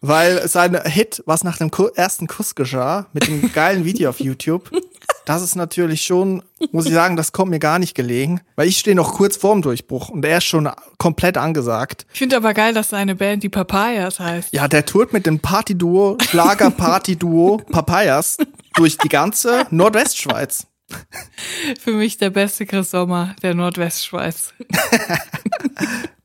[0.00, 4.70] weil sein Hit, was nach dem ersten Kuss geschah, mit dem geilen Video auf YouTube,
[5.26, 8.78] das ist natürlich schon, muss ich sagen, das kommt mir gar nicht gelegen, weil ich
[8.78, 12.06] stehe noch kurz vorm Durchbruch und er ist schon komplett angesagt.
[12.12, 14.52] Ich finde aber geil, dass seine Band die Papayas heißt.
[14.52, 18.38] Ja, der tourt mit dem Partyduo, Schlager-Party-Duo Papayas
[18.74, 20.66] durch die ganze Nordwestschweiz.
[21.80, 24.54] Für mich der beste Chris Sommer der Nordwestschweiz.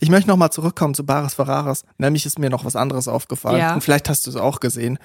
[0.00, 1.84] Ich möchte nochmal zurückkommen zu Baris Ferraris.
[1.98, 3.58] Nämlich ist mir noch was anderes aufgefallen.
[3.58, 3.74] Ja.
[3.74, 4.98] Und vielleicht hast du es auch gesehen.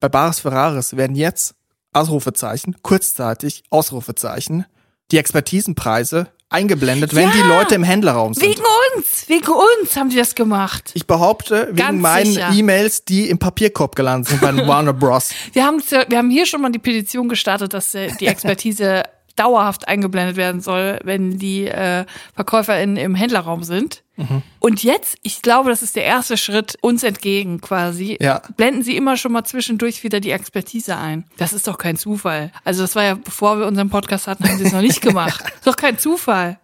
[0.00, 1.54] Bei Baris Ferraris werden jetzt
[1.92, 4.66] Ausrufezeichen, kurzzeitig Ausrufezeichen,
[5.10, 7.34] die Expertisenpreise eingeblendet, wenn Ja.
[7.34, 8.44] die Leute im Händlerraum sind.
[8.46, 8.62] Wegen
[8.96, 10.90] uns, wegen uns haben die das gemacht.
[10.94, 12.38] ich behaupte, wegen Ganz meinen.
[12.56, 15.30] E-Mails, die im Papierkorb gelandet sind bei Warner Bros.
[15.54, 19.02] Wir haben, wir haben hier schon mal die Petition gestartet, dass äh, die Expertise
[19.36, 22.04] dauerhaft eingeblendet werden soll, wenn die äh,
[22.36, 24.02] VerkäuferInnen im Händlerraum sind.
[24.16, 24.42] Mhm.
[24.60, 28.16] Und jetzt, ich glaube, das ist der erste Schritt uns entgegen quasi.
[28.20, 28.42] Ja.
[28.56, 31.24] Blenden Sie immer schon mal zwischendurch wieder die Expertise ein.
[31.36, 32.50] Das ist doch kein Zufall.
[32.64, 35.44] Also das war ja, bevor wir unseren Podcast hatten, haben Sie es noch nicht gemacht.
[35.54, 36.58] ist doch kein Zufall.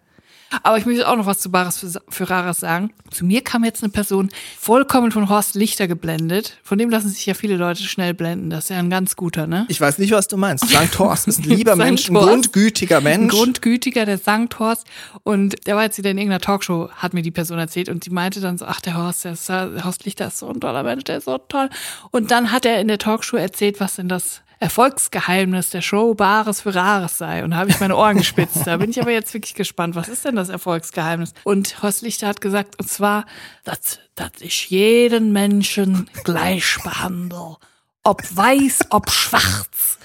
[0.63, 2.93] Aber ich möchte auch noch was zu Baris Ferraras sagen.
[3.11, 6.59] Zu mir kam jetzt eine Person vollkommen von Horst Lichter geblendet.
[6.63, 8.51] Von dem lassen sich ja viele Leute schnell blenden.
[8.51, 9.67] Das ist ja ein ganz guter, ne?
[9.69, 10.69] Ich weiß nicht, was du meinst.
[10.69, 10.93] St.
[10.93, 11.77] Thorst ist ein lieber.
[11.77, 13.35] Mensch, ein grundgütiger Ein Mensch.
[13.35, 14.87] grundgütiger, der Sankt Horst.
[15.23, 17.89] Und der war jetzt wieder in irgendeiner Talkshow, hat mir die Person erzählt.
[17.89, 20.49] Und die meinte dann so, ach, der Horst, der, ist, der Horst Lichter ist so
[20.49, 21.69] ein toller Mensch, der ist so toll.
[22.11, 26.61] Und dann hat er in der Talkshow erzählt, was denn das Erfolgsgeheimnis der Show Bares
[26.61, 27.43] für Rares sei.
[27.43, 28.65] Und da habe ich meine Ohren gespitzt.
[28.65, 29.97] Da bin ich aber jetzt wirklich gespannt.
[29.97, 31.35] Was ist denn das Erfolgsgeheimnis?
[31.43, 33.27] Und Horst Lichter hat gesagt, und zwar,
[33.65, 37.57] dass, dass ich jeden Menschen gleich behandle.
[38.05, 39.99] Ob weiß, ob schwarz.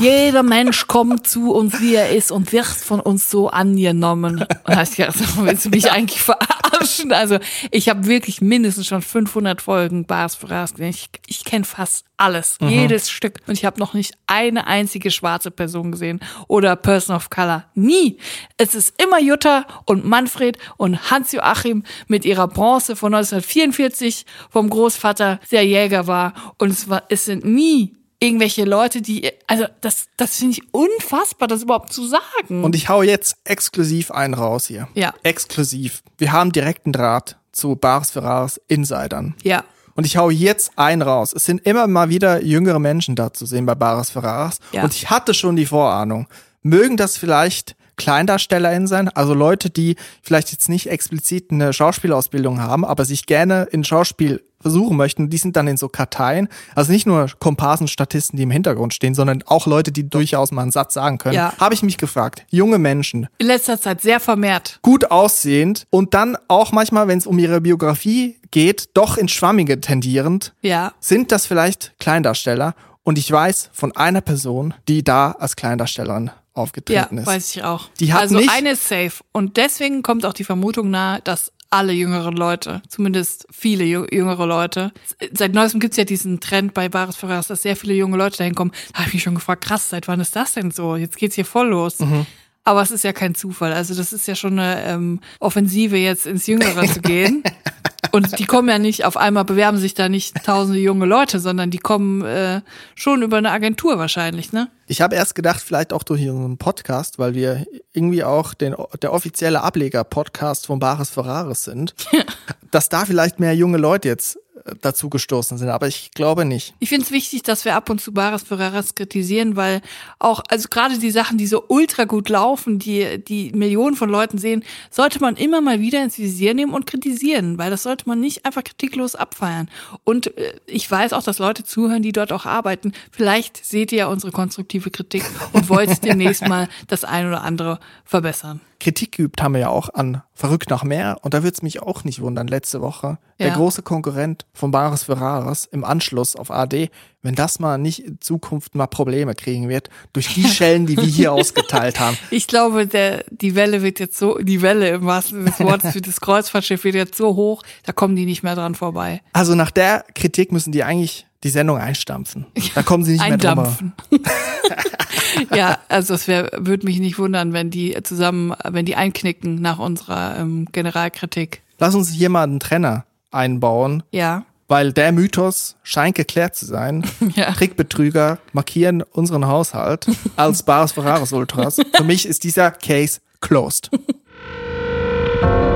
[0.00, 4.46] Jeder Mensch kommt zu uns, wie er ist und wird von uns so angenommen.
[4.64, 7.12] Und ich gedacht, willst du mich eigentlich verarschen?
[7.12, 7.38] Also
[7.70, 10.90] ich habe wirklich mindestens schon 500 Folgen Bars für Ras gesehen.
[10.90, 13.40] Ich, ich kenne fast alles, jedes Stück.
[13.46, 17.64] Und ich habe noch nicht eine einzige schwarze Person gesehen oder Person of Color.
[17.74, 18.18] Nie.
[18.56, 25.40] Es ist immer Jutta und Manfred und Hans-Joachim mit ihrer Bronze von 1944 vom Großvater,
[25.50, 26.32] der Jäger war.
[26.58, 27.92] Und es, war, es sind nie
[28.26, 32.64] irgendwelche Leute, die, also das, das finde ich unfassbar, das überhaupt zu sagen.
[32.64, 34.88] Und ich hau jetzt exklusiv einen raus hier.
[34.94, 35.14] Ja.
[35.22, 36.02] Exklusiv.
[36.18, 39.34] Wir haben direkten Draht zu Baris Ferraris Insidern.
[39.42, 39.64] ja.
[39.94, 41.32] Und ich hau jetzt einen raus.
[41.32, 44.58] Es sind immer mal wieder jüngere Menschen da zu sehen bei Baris Ferraris.
[44.70, 44.82] Ja.
[44.84, 46.28] Und ich hatte schon die Vorahnung.
[46.62, 52.84] Mögen das vielleicht KleindarstellerInnen sein, also Leute, die vielleicht jetzt nicht explizit eine Schauspielausbildung haben,
[52.84, 56.48] aber sich gerne in Schauspiel versuchen möchten, die sind dann in so Karteien.
[56.74, 60.72] Also nicht nur Komparsenstatisten, die im Hintergrund stehen, sondern auch Leute, die durchaus mal einen
[60.72, 61.34] Satz sagen können.
[61.34, 61.52] Ja.
[61.58, 62.44] Habe ich mich gefragt.
[62.50, 64.78] Junge Menschen, In letzter Zeit sehr vermehrt.
[64.82, 69.80] gut aussehend und dann auch manchmal, wenn es um ihre Biografie geht, doch ins Schwammige
[69.80, 70.92] tendierend, Ja.
[71.00, 72.74] sind das vielleicht Kleindarsteller.
[73.04, 77.26] Und ich weiß von einer Person, die da als Kleindarstellerin Ja, aufgetreten ist.
[77.26, 77.88] weiß ich auch.
[78.00, 79.22] Die hat also nicht- eine ist safe.
[79.32, 84.46] Und deswegen kommt auch die Vermutung nahe, dass alle jüngeren Leute, zumindest viele jü- jüngere
[84.46, 84.92] Leute,
[85.32, 88.54] seit neuestem gibt's ja diesen Trend bei Bares Ferraris, dass sehr viele junge Leute dahin
[88.54, 88.70] kommen.
[88.92, 90.96] Da habe ich mich schon gefragt, krass, seit wann ist das denn so?
[90.96, 91.98] Jetzt geht's hier voll los.
[91.98, 92.24] Mhm.
[92.66, 93.72] Aber es ist ja kein Zufall.
[93.72, 97.44] Also das ist ja schon eine ähm, Offensive, jetzt ins Jüngere zu gehen.
[98.12, 101.70] Und die kommen ja nicht, auf einmal bewerben sich da nicht tausende junge Leute, sondern
[101.70, 102.62] die kommen äh,
[102.94, 104.68] schon über eine Agentur wahrscheinlich, ne?
[104.86, 109.12] Ich habe erst gedacht, vielleicht auch durch unseren Podcast, weil wir irgendwie auch den, der
[109.12, 111.94] offizielle Ableger-Podcast von Bares Ferraris sind,
[112.70, 114.38] dass da vielleicht mehr junge Leute jetzt
[114.80, 116.74] dazu gestoßen sind, aber ich glaube nicht.
[116.78, 119.80] Ich finde es wichtig, dass wir ab und zu Bares Ferraras kritisieren, weil
[120.18, 124.38] auch, also gerade die Sachen, die so ultra gut laufen, die, die Millionen von Leuten
[124.38, 128.20] sehen, sollte man immer mal wieder ins Visier nehmen und kritisieren, weil das sollte man
[128.20, 129.68] nicht einfach kritiklos abfeiern.
[130.04, 132.92] Und äh, ich weiß auch, dass Leute zuhören, die dort auch arbeiten.
[133.10, 137.78] Vielleicht seht ihr ja unsere konstruktive Kritik und wollt demnächst mal das ein oder andere
[138.04, 138.60] verbessern.
[138.78, 141.18] Kritik geübt haben wir ja auch an Verrückt nach mehr.
[141.22, 143.18] Und da würde es mich auch nicht wundern, letzte Woche.
[143.38, 143.46] Ja.
[143.46, 146.90] Der große Konkurrent von Bares Ferraris im Anschluss auf AD,
[147.26, 151.04] wenn das mal nicht in Zukunft mal Probleme kriegen wird, durch die Schellen, die wir
[151.04, 152.16] hier ausgeteilt haben.
[152.30, 155.92] Ich glaube, der, die Welle wird jetzt so, die Welle im wahrsten Sinne des Wortes
[155.92, 159.20] für das Kreuzfahrtschiff wird jetzt so hoch, da kommen die nicht mehr dran vorbei.
[159.32, 162.46] Also nach der Kritik müssen die eigentlich die Sendung einstampfen.
[162.74, 163.92] Da kommen sie nicht mehr drum.
[165.54, 170.38] ja, also es würde mich nicht wundern, wenn die zusammen, wenn die einknicken nach unserer
[170.38, 171.62] ähm, Generalkritik.
[171.78, 174.02] Lass uns hier mal einen Trenner einbauen.
[174.10, 174.44] Ja.
[174.68, 177.04] Weil der Mythos scheint geklärt zu sein.
[177.36, 177.52] ja.
[177.52, 181.76] Trickbetrüger markieren unseren Haushalt als Bares Ferraris Ultras.
[181.94, 183.90] Für mich ist dieser Case closed.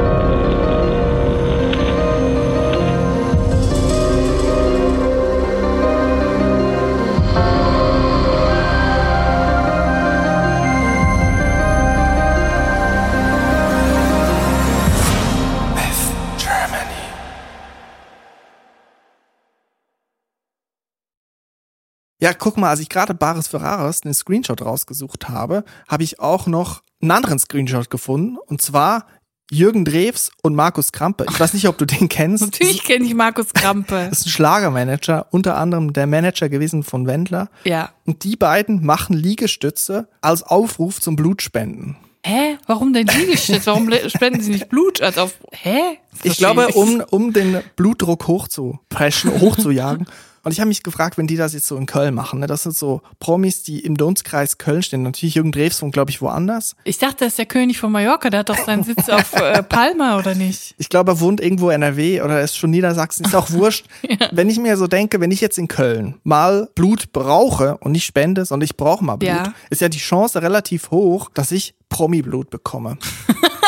[22.21, 26.47] Ja, guck mal, als ich gerade Bares Ferraris den Screenshot rausgesucht habe, habe ich auch
[26.47, 28.37] noch einen anderen Screenshot gefunden.
[28.47, 29.07] Und zwar
[29.51, 31.27] Jürgen Drews und Markus Krampe.
[31.29, 32.43] Ich weiß nicht, ob du den kennst.
[32.45, 34.07] Natürlich kenne ich Markus Krampe.
[34.09, 37.49] Das ist ein Schlagermanager, unter anderem der Manager gewesen von Wendler.
[37.65, 37.91] Ja.
[38.07, 41.97] Und die beiden machen Liegestütze als Aufruf zum Blutspenden.
[42.25, 42.59] Hä?
[42.67, 43.67] Warum denn Liegestütze?
[43.67, 45.01] Warum spenden sie nicht Blut?
[45.01, 45.99] Also auf, hä?
[46.23, 50.07] Ich glaube, um, um den Blutdruck hochzupreschen, hochzujagen.
[50.43, 52.47] Und ich habe mich gefragt, wenn die das jetzt so in Köln machen, ne?
[52.47, 55.03] das sind so Promis, die im Dunstkreis Köln stehen.
[55.03, 56.77] Natürlich Jürgen Drews von, glaube ich, woanders.
[56.85, 59.63] Ich dachte, das ist der König von Mallorca, der hat doch seinen Sitz auf äh,
[59.63, 60.75] Palma, oder nicht?
[60.79, 63.87] Ich glaube, er wohnt irgendwo in NRW oder ist schon Niedersachsen, ist auch wurscht.
[64.03, 64.29] ja.
[64.33, 68.07] Wenn ich mir so denke, wenn ich jetzt in Köln mal Blut brauche und nicht
[68.07, 69.55] spende, sondern ich brauche mal Blut, ja.
[69.69, 72.99] ist ja die Chance relativ hoch, dass ich Promi-Blut bekomme.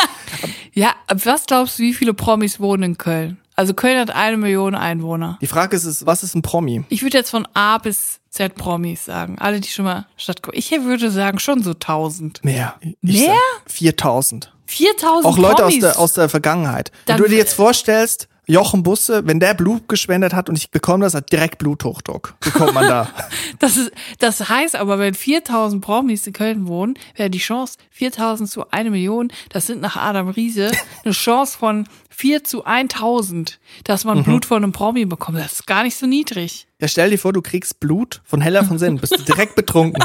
[0.73, 3.37] ja, was glaubst du, wie viele Promis wohnen in Köln?
[3.55, 5.37] Also Köln hat eine Million Einwohner.
[5.41, 6.83] Die Frage ist, was ist ein Promi?
[6.89, 9.37] Ich würde jetzt von A bis Z Promis sagen.
[9.39, 10.57] Alle, die schon mal stattkommen.
[10.57, 12.43] Ich würde sagen schon so 1000.
[12.43, 12.75] Mehr.
[13.01, 13.35] Mehr?
[13.67, 14.51] 4000.
[14.65, 16.91] 4000 Auch Leute aus der, aus der Vergangenheit.
[17.05, 20.69] Dann Wenn du dir jetzt vorstellst, Jochen Busse, wenn der Blut gespendet hat und ich
[20.69, 22.35] bekomme das, hat direkt Bluthochdruck.
[22.41, 23.09] Bekommt man da.
[23.59, 28.49] das, ist, das heißt aber, wenn 4000 Promis in Köln wohnen, wäre die Chance 4000
[28.49, 30.71] zu eine Million, das sind nach Adam Riese
[31.05, 34.23] eine Chance von 4 zu 1000, dass man mhm.
[34.23, 35.37] Blut von einem Promi bekommt.
[35.37, 36.67] Das ist gar nicht so niedrig.
[36.79, 40.03] Ja, stell dir vor, du kriegst Blut von Heller von Sinn, bist du direkt betrunken.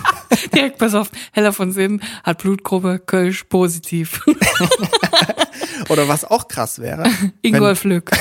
[0.54, 4.24] direkt, pass auf, Heller von Sinn hat Blutgruppe Kölsch positiv.
[5.88, 7.10] Oder was auch krass wäre.
[7.42, 8.10] Ingolf Lück.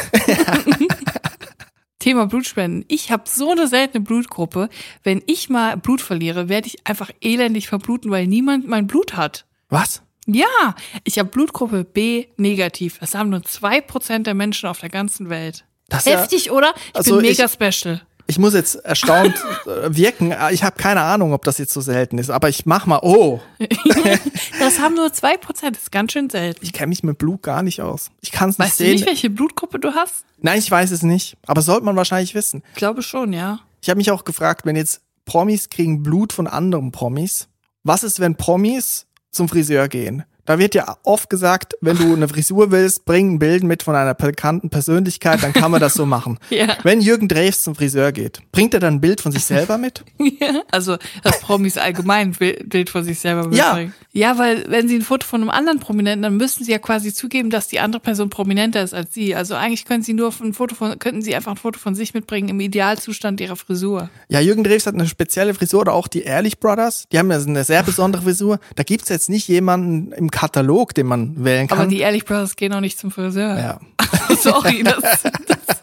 [2.00, 2.86] Thema Blutspenden.
[2.88, 4.70] Ich habe so eine seltene Blutgruppe.
[5.04, 9.46] Wenn ich mal Blut verliere, werde ich einfach elendig verbluten, weil niemand mein Blut hat.
[9.70, 10.04] Was?
[10.28, 13.00] Ja, ich habe Blutgruppe B negativ.
[13.00, 15.66] Das haben nur zwei Prozent der Menschen auf der ganzen Welt.
[15.90, 16.74] Das Heftig, ja, oder?
[16.90, 19.36] Ich also bin mega ich, special ich muss jetzt erstaunt
[19.66, 20.34] äh, wirken.
[20.52, 23.40] Ich habe keine Ahnung, ob das jetzt so selten ist, aber ich mach mal, oh.
[24.60, 26.60] das haben nur zwei Prozent, das ist ganz schön selten.
[26.64, 28.12] Ich kenne mich mit Blut gar nicht aus.
[28.22, 28.88] Ich kann es nicht weißt sehen.
[28.88, 30.26] Weißt du nicht, welche Blutgruppe du hast?
[30.40, 32.64] Nein, ich weiß es nicht, aber sollte man wahrscheinlich wissen.
[32.72, 33.60] Ich glaube schon, ja.
[33.82, 37.48] Ich habe mich auch gefragt, wenn jetzt Promis kriegen Blut von anderen Promis,
[37.84, 40.24] was ist, wenn Promis zum Friseur gehen?
[40.46, 43.96] Da wird ja oft gesagt, wenn du eine Frisur willst, bring ein Bild mit von
[43.96, 46.40] einer bekannten Persönlichkeit, dann kann man das so machen.
[46.50, 46.78] ja.
[46.84, 50.04] Wenn Jürgen Drews zum Friseur geht, bringt er dann ein Bild von sich selber mit?
[50.20, 50.62] ja.
[50.72, 53.94] Also, dass Promis allgemein ein Bild von sich selber mitbringen.
[54.14, 54.32] Ja.
[54.32, 57.14] ja, weil wenn sie ein Foto von einem anderen Prominenten, dann müssten sie ja quasi
[57.14, 59.36] zugeben, dass die andere Person prominenter ist als sie.
[59.36, 62.14] Also eigentlich können sie nur ein Foto von, könnten sie einfach ein Foto von sich
[62.14, 64.10] mitbringen im Idealzustand ihrer Frisur.
[64.30, 67.06] Ja, Jürgen Drews hat eine spezielle Frisur oder auch die Ehrlich Brothers.
[67.12, 68.60] Die haben ja eine sehr besondere Frisur.
[68.76, 71.80] Da gibt's jetzt nicht jemanden im Katalog, den man wählen kann.
[71.80, 73.58] Aber die Ehrlich Brothers gehen auch nicht zum Friseur.
[73.58, 73.80] Ja.
[74.38, 75.02] Sorry, das,
[75.48, 75.82] das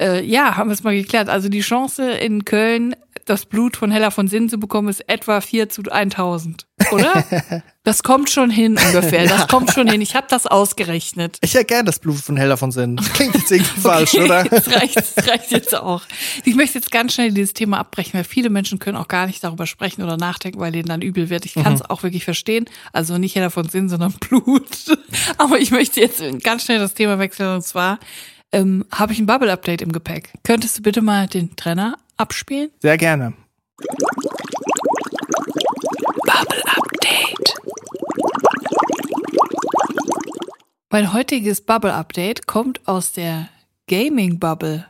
[0.00, 1.28] äh, ja, haben wir es mal geklärt.
[1.28, 5.40] Also die Chance in Köln, das Blut von Hella von Sinn zu bekommen, ist etwa
[5.40, 6.66] 4 zu 1000.
[6.90, 7.24] oder?
[7.84, 9.26] Das kommt schon hin ungefähr.
[9.26, 10.00] Das kommt schon hin.
[10.00, 11.38] Ich habe das ausgerechnet.
[11.40, 12.94] Ich hätte gern das Blut von Hella von Sinn.
[13.14, 14.44] Klingt jetzt irgendwie falsch, Okay, oder?
[14.44, 16.02] Das reicht, das reicht jetzt auch.
[16.44, 19.42] Ich möchte jetzt ganz schnell dieses Thema abbrechen, weil viele Menschen können auch gar nicht
[19.42, 21.44] darüber sprechen oder nachdenken, weil denen dann übel wird.
[21.44, 22.66] Ich kann es auch wirklich verstehen.
[22.92, 24.96] Also nicht jeder von Sinn, sondern Blut.
[25.38, 27.98] Aber ich möchte jetzt ganz schnell das Thema wechseln und zwar
[28.52, 30.30] ähm, habe ich ein Bubble-Update im Gepäck.
[30.44, 32.70] Könntest du bitte mal den Trenner abspielen?
[32.80, 33.34] Sehr gerne.
[36.24, 37.54] Bubble Update.
[40.90, 43.48] Mein heutiges Bubble Update kommt aus der
[43.88, 44.86] Gaming Bubble.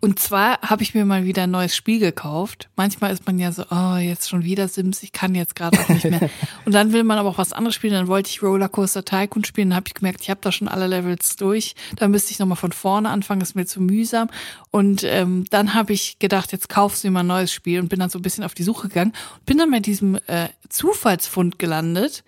[0.00, 2.68] Und zwar habe ich mir mal wieder ein neues Spiel gekauft.
[2.76, 5.88] Manchmal ist man ja so, oh, jetzt schon wieder Sims, ich kann jetzt gerade auch
[5.88, 6.30] nicht mehr.
[6.64, 7.94] Und dann will man aber auch was anderes spielen.
[7.94, 9.70] Dann wollte ich Rollercoaster Tycoon spielen.
[9.70, 11.74] Dann habe ich gemerkt, ich habe da schon alle Levels durch.
[11.96, 14.30] Dann müsste ich nochmal von vorne anfangen, ist mir zu mühsam.
[14.70, 17.88] Und ähm, dann habe ich gedacht, jetzt kaufst du dir mal ein neues Spiel und
[17.88, 20.48] bin dann so ein bisschen auf die Suche gegangen und bin dann bei diesem äh,
[20.68, 22.22] Zufallsfund gelandet.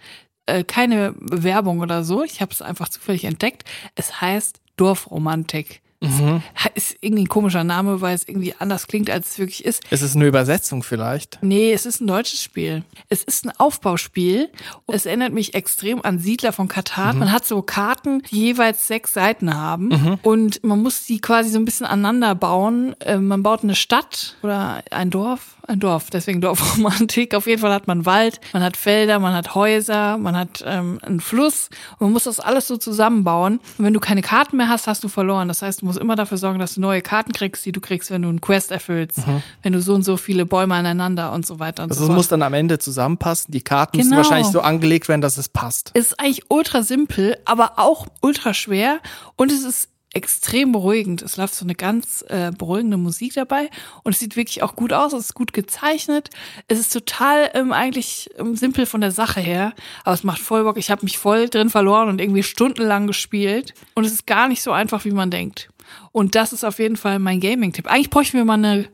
[0.47, 2.25] Äh, keine Werbung oder so.
[2.25, 3.63] Ich habe es einfach zufällig entdeckt.
[3.95, 5.83] Es heißt Dorfromantik.
[6.03, 9.83] Ha- Ist irgendwie ein komischer Name, weil es irgendwie anders klingt, als es wirklich ist.
[9.91, 11.39] Ist es eine Übersetzung vielleicht?
[11.43, 12.85] Nee, es ist ein deutsches Spiel.
[13.11, 14.49] Es ist ein Aufbauspiel.
[14.87, 17.13] Es erinnert mich extrem an Siedler von Katar.
[17.13, 20.19] Man hat so Karten, die jeweils sechs Seiten haben.
[20.23, 22.95] Und man muss die quasi so ein bisschen aneinander bauen.
[23.01, 25.57] Äh, Man baut eine Stadt oder ein Dorf.
[25.67, 27.35] Ein Dorf, deswegen Dorfromantik.
[27.35, 30.99] Auf jeden Fall hat man Wald, man hat Felder, man hat Häuser, man hat ähm,
[31.03, 31.69] einen Fluss.
[31.93, 33.61] Und man muss das alles so zusammenbauen.
[33.79, 35.47] Und wenn du keine Karten mehr hast, hast du verloren.
[35.47, 38.11] Das heißt, du musst immer dafür sorgen, dass du neue Karten kriegst, die du kriegst,
[38.11, 39.19] wenn du einen Quest erfüllst.
[39.63, 42.09] Wenn du so und so viele Bäume aneinander und so weiter und Also so es
[42.09, 42.17] fort.
[42.17, 43.53] muss dann am Ende zusammenpassen.
[43.53, 44.23] Die Karten müssen Genau.
[44.23, 45.91] wahrscheinlich so angelegt werden, dass es passt.
[45.95, 49.01] ist eigentlich ultra simpel, aber auch ultra schwer
[49.37, 51.23] und es ist extrem beruhigend.
[51.23, 53.71] Es läuft so eine ganz äh, beruhigende Musik dabei
[54.03, 55.13] und es sieht wirklich auch gut aus.
[55.13, 56.31] Es ist gut gezeichnet.
[56.67, 59.73] Es ist total ähm, eigentlich ähm, simpel von der Sache her,
[60.03, 60.79] aber es macht voll Bock.
[60.79, 64.63] Ich habe mich voll drin verloren und irgendwie stundenlang gespielt und es ist gar nicht
[64.63, 65.69] so einfach, wie man denkt.
[66.13, 67.87] Und das ist auf jeden Fall mein Gaming-Tipp.
[67.87, 68.89] Eigentlich bräuchten wir mal eine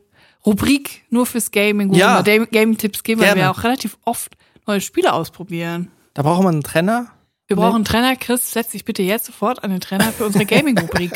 [0.45, 2.25] Rubrik nur fürs Gaming, wo Ja.
[2.25, 3.41] wir Gaming-Tipps geben, weil Gerne.
[3.41, 4.33] wir auch relativ oft
[4.65, 5.91] neue Spiele ausprobieren.
[6.13, 7.07] Da braucht man einen Trenner.
[7.47, 8.15] Wir brauchen einen Trainer.
[8.15, 11.11] Chris, setz dich bitte jetzt sofort an den Trainer für unsere Gaming-Rubrik.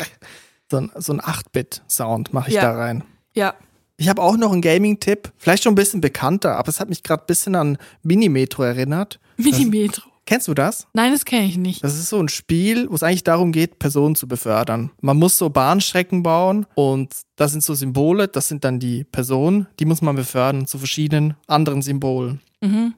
[0.70, 2.62] So ein, so ein 8-Bit-Sound mache ich Ja.
[2.62, 3.04] da rein.
[3.34, 3.54] ja.
[3.98, 7.04] Ich habe auch noch einen Gaming-Tipp, vielleicht schon ein bisschen bekannter, aber es hat mich
[7.04, 9.20] gerade ein bisschen an Minimetro erinnert.
[9.36, 10.10] Minimetro.
[10.24, 10.86] Kennst du das?
[10.92, 11.82] Nein, das kenne ich nicht.
[11.82, 14.90] Das ist so ein Spiel, wo es eigentlich darum geht, Personen zu befördern.
[15.00, 19.66] Man muss so Bahnstrecken bauen und das sind so Symbole, das sind dann die Personen,
[19.80, 22.40] die muss man befördern zu verschiedenen anderen Symbolen.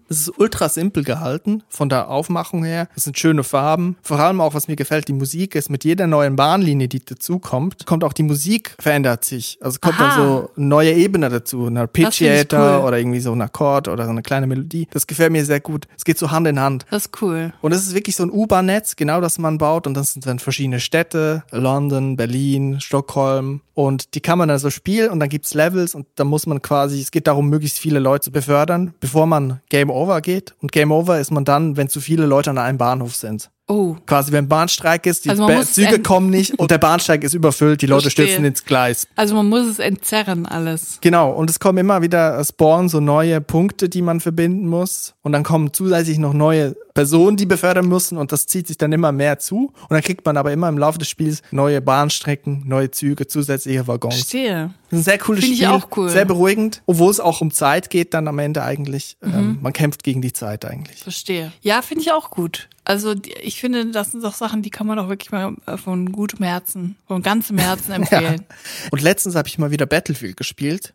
[0.08, 2.88] Es ist ultra simpel gehalten von der Aufmachung her.
[2.94, 3.96] Es sind schöne Farben.
[4.02, 7.86] Vor allem auch, was mir gefällt, die Musik ist mit jeder neuen Bahnlinie, die dazukommt,
[7.86, 9.58] kommt auch die Musik verändert sich.
[9.60, 10.16] Also kommt Aha.
[10.16, 12.86] dann so eine neue Ebene dazu, ein Arpeggiator cool.
[12.86, 14.86] oder irgendwie so ein Akkord oder so eine kleine Melodie.
[14.90, 15.86] Das gefällt mir sehr gut.
[15.96, 16.84] Es geht so Hand in Hand.
[16.90, 17.52] Das ist cool.
[17.62, 19.86] Und es ist wirklich so ein U-Bahn-Netz, genau das man baut.
[19.86, 23.62] Und das sind dann verschiedene Städte, London, Berlin, Stockholm.
[23.74, 26.62] Und die kann man dann so spielen und dann gibt's Levels und dann muss man
[26.62, 30.54] quasi, es geht darum, möglichst viele Leute zu befördern, bevor man Game Over geht.
[30.60, 33.50] Und Game Over ist man dann, wenn zu viele Leute an einem Bahnhof sind.
[33.66, 37.80] Oh, Quasi, wenn Bahnstreik ist, die Also Züge kommen nicht und der Bahnsteig ist überfüllt,
[37.80, 38.26] die Leute Verstehe.
[38.26, 39.08] stürzen ins Gleis.
[39.16, 40.98] also man muss es entzerren alles.
[41.00, 45.14] Genau, und es kommen immer wieder äh, spawnen so neue Punkte, die man verbinden muss.
[45.22, 48.92] Und dann kommen zusätzlich noch neue Personen, die befördern müssen und das zieht sich dann
[48.92, 49.72] immer mehr zu.
[49.80, 53.86] Und dann kriegt man aber immer im Laufe des Spiels neue Bahnstrecken, neue Züge, zusätzliche
[53.88, 54.14] Waggons.
[54.16, 54.74] Verstehe.
[54.90, 55.72] Das ist ein sehr cooles Finde ich Spiel.
[55.74, 56.10] auch cool.
[56.10, 59.16] Sehr beruhigend, obwohl es auch um Zeit geht dann am Ende eigentlich.
[59.22, 59.34] Mhm.
[59.34, 60.98] Ähm, man kämpft gegen die Zeit eigentlich.
[60.98, 61.50] Verstehe.
[61.62, 62.68] Ja, finde ich auch gut.
[62.84, 66.12] Also ich finde, das sind doch Sachen, die kann man doch wirklich mal äh, von
[66.12, 68.44] gutem Herzen, von ganzem Herzen empfehlen.
[68.90, 70.94] Und letztens habe ich mal wieder Battlefield gespielt.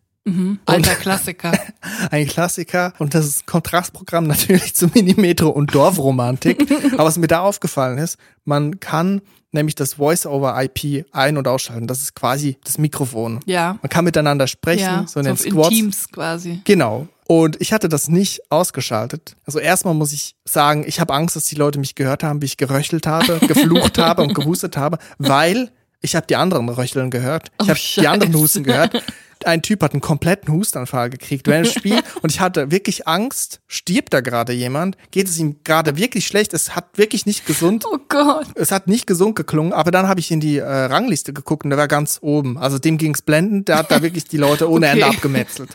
[0.68, 1.52] Alter Klassiker.
[2.12, 6.72] Ein Klassiker und das ist ein Kontrastprogramm natürlich zu Minimetro und Dorfromantik.
[6.94, 9.22] Aber was mir da aufgefallen ist, man kann
[9.52, 11.88] nämlich das Voice-over-IP ein- und ausschalten.
[11.88, 13.40] Das ist quasi das Mikrofon.
[13.48, 13.80] Ja.
[13.82, 15.70] Man kann miteinander sprechen, Ja, so in den so in Squads.
[15.70, 16.62] Teams quasi.
[16.64, 17.08] Genau.
[17.32, 19.36] Und ich hatte das nicht ausgeschaltet.
[19.46, 22.48] Also erstmal muss ich sagen, ich habe Angst, dass die Leute mich gehört haben, wie
[22.48, 25.70] ich geröchelt habe, geflucht habe und gehustet habe, weil
[26.02, 27.52] ich habe die anderen Röcheln gehört.
[27.62, 28.34] Ich Oh, habe die anderen.
[28.34, 29.04] Husten gehört.
[29.46, 33.62] Ein Typ hat einen kompletten Hustanfall gekriegt während des Spiels und ich hatte wirklich Angst,
[33.68, 34.98] stirbt da gerade jemand?
[35.12, 36.54] Geht es ihm gerade wirklich schlecht?
[36.54, 38.48] Es hat wirklich nicht gesund Oh Gott.
[38.56, 41.70] es hat nicht gesund geklungen, aber dann habe ich in die äh, Rangliste geguckt und
[41.70, 42.58] der war ganz oben.
[42.58, 45.16] Also dem ging's blendend, der hat da wirklich die Leute ohne Ende Okay.
[45.16, 45.70] abgemetzelt.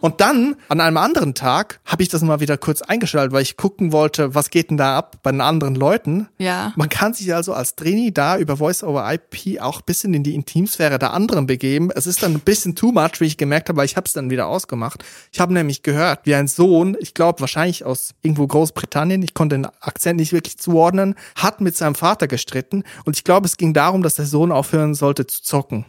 [0.00, 3.56] Und dann, an einem anderen Tag, habe ich das mal wieder kurz eingeschaltet, weil ich
[3.56, 6.28] gucken wollte, was geht denn da ab bei den anderen Leuten.
[6.38, 6.72] Ja.
[6.76, 10.98] Man kann sich also als Trainee da über Voice-over-IP auch ein bisschen in die Intimsphäre
[10.98, 11.90] der anderen begeben.
[11.94, 14.06] Es ist dann ein bisschen too much, March, wie ich gemerkt habe, weil ich habe
[14.06, 15.04] es dann wieder ausgemacht.
[15.32, 19.56] Ich habe nämlich gehört, wie ein Sohn, ich glaube wahrscheinlich aus irgendwo Großbritannien, ich konnte
[19.56, 23.72] den Akzent nicht wirklich zuordnen, hat mit seinem Vater gestritten und ich glaube, es ging
[23.72, 25.84] darum, dass der Sohn aufhören sollte zu zocken.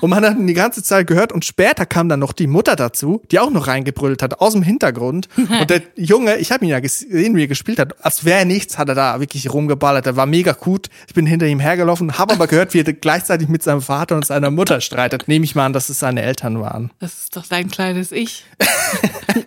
[0.00, 2.76] Und man hat ihn die ganze Zeit gehört und später kam dann noch die Mutter
[2.76, 6.70] dazu, die auch noch reingebrüllt hat aus dem Hintergrund und der Junge, ich habe ihn
[6.70, 10.06] ja gesehen, wie er gespielt hat, als wäre nichts, hat er da wirklich rumgeballert.
[10.06, 10.88] Er war mega gut.
[11.06, 14.26] Ich bin hinter ihm hergelaufen, habe aber gehört, wie er gleichzeitig mit seinem Vater und
[14.26, 15.28] seiner Mutter streitet.
[15.28, 16.90] Nehme ich mal an, dass es seine Eltern waren.
[17.00, 18.44] Das ist doch dein kleines Ich.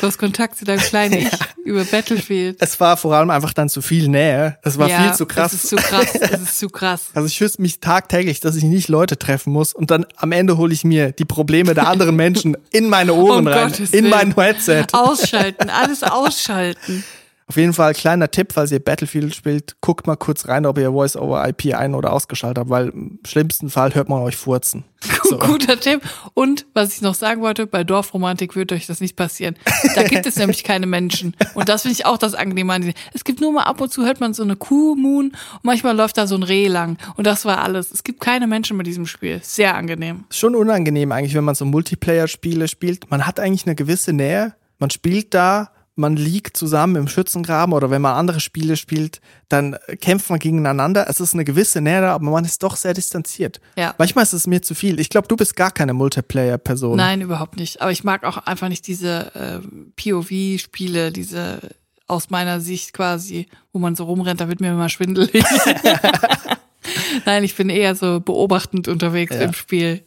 [0.00, 1.30] du hast Kontakt zu deinem kleinen Ich
[1.64, 2.56] über Battlefield.
[2.60, 4.58] Es war vor allem einfach dann zu viel Nähe.
[4.62, 5.52] Es war ja, viel zu krass.
[5.52, 6.14] Es ist zu krass.
[6.14, 7.00] Es ist zu krass.
[7.14, 10.56] Also ich wüsste mich tagtäglich, dass ich nicht Leute treffen muss und dann am Ende
[10.56, 14.04] hole ich mir die Probleme der anderen Menschen in meine Ohren Um rein, Gottes in
[14.04, 14.10] Willen.
[14.10, 14.86] mein Headset.
[14.92, 17.04] Ausschalten, alles ausschalten.
[17.50, 20.92] Auf jeden Fall kleiner Tipp, falls ihr Battlefield spielt, guckt mal kurz rein, ob ihr
[20.92, 24.84] Voice over IP ein- oder ausgeschaltet habt, weil im schlimmsten Fall hört man euch furzen.
[25.30, 25.38] So.
[25.38, 26.02] Guter Tipp.
[26.34, 29.54] Und was ich noch sagen wollte, bei Dorfromantik wird euch das nicht passieren.
[29.94, 31.36] Da gibt es nämlich keine Menschen.
[31.54, 32.92] Und das finde ich auch das Angenehme an.
[33.14, 35.96] Es gibt nur mal ab und zu hört man so eine Kuh, Moon und manchmal
[35.96, 36.98] läuft da so ein Reh lang.
[37.16, 37.92] Und das war alles.
[37.92, 39.38] Es gibt keine Menschen bei diesem Spiel.
[39.44, 40.24] Sehr angenehm.
[40.30, 43.08] Schon unangenehm eigentlich, wenn man so Multiplayer-Spiele spielt.
[43.08, 44.54] Man hat eigentlich eine gewisse Nähe.
[44.80, 45.70] Man spielt da,
[46.00, 51.06] man liegt zusammen im Schützengraben oder wenn man andere Spiele spielt, dann kämpft man gegeneinander.
[51.08, 53.60] Es ist eine gewisse Nähe, aber man ist doch sehr distanziert.
[53.76, 53.94] Ja.
[53.98, 54.98] Manchmal ist es mir zu viel.
[54.98, 56.96] Ich glaube, du bist gar keine Multiplayer-Person.
[56.96, 57.80] Nein, überhaupt nicht.
[57.82, 59.60] Aber ich mag auch einfach nicht diese äh,
[59.96, 61.60] POV-Spiele, diese
[62.06, 65.44] aus meiner Sicht quasi, wo man so rumrennt, da wird mir immer schwindelig.
[67.24, 69.42] Nein, ich bin eher so beobachtend unterwegs Ja.
[69.42, 70.02] im Spiel.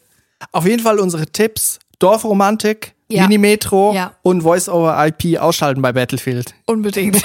[0.52, 1.80] Auf jeden Fall unsere Tipps.
[2.00, 3.24] Dorfromantik, Ja.
[3.24, 4.14] Minimetro Ja.
[4.24, 6.54] und Voice-over-IP ausschalten bei Battlefield.
[6.66, 7.22] Unbedingt.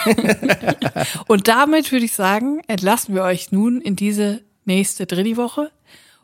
[1.29, 5.71] und damit würde ich sagen, entlassen wir euch nun in diese nächste Drilli-Woche.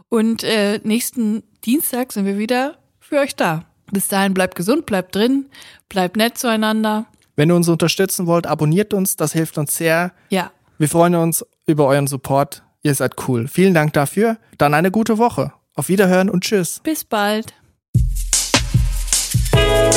[0.09, 3.65] Und äh, nächsten Dienstag sind wir wieder für euch da.
[3.91, 5.47] Bis dahin bleibt gesund, bleibt drin,
[5.89, 7.07] bleibt nett zueinander.
[7.37, 10.13] Wenn ihr uns unterstützen wollt, abonniert uns, das hilft uns sehr.
[10.29, 12.63] Ja, Wir freuen uns über euren Support.
[12.83, 13.49] Ihr seid cool.
[13.49, 14.37] Vielen Dank dafür.
[14.59, 15.53] Dann eine gute Woche.
[15.75, 16.81] Auf Wiederhören und tschüss.
[16.85, 17.55] bis bald.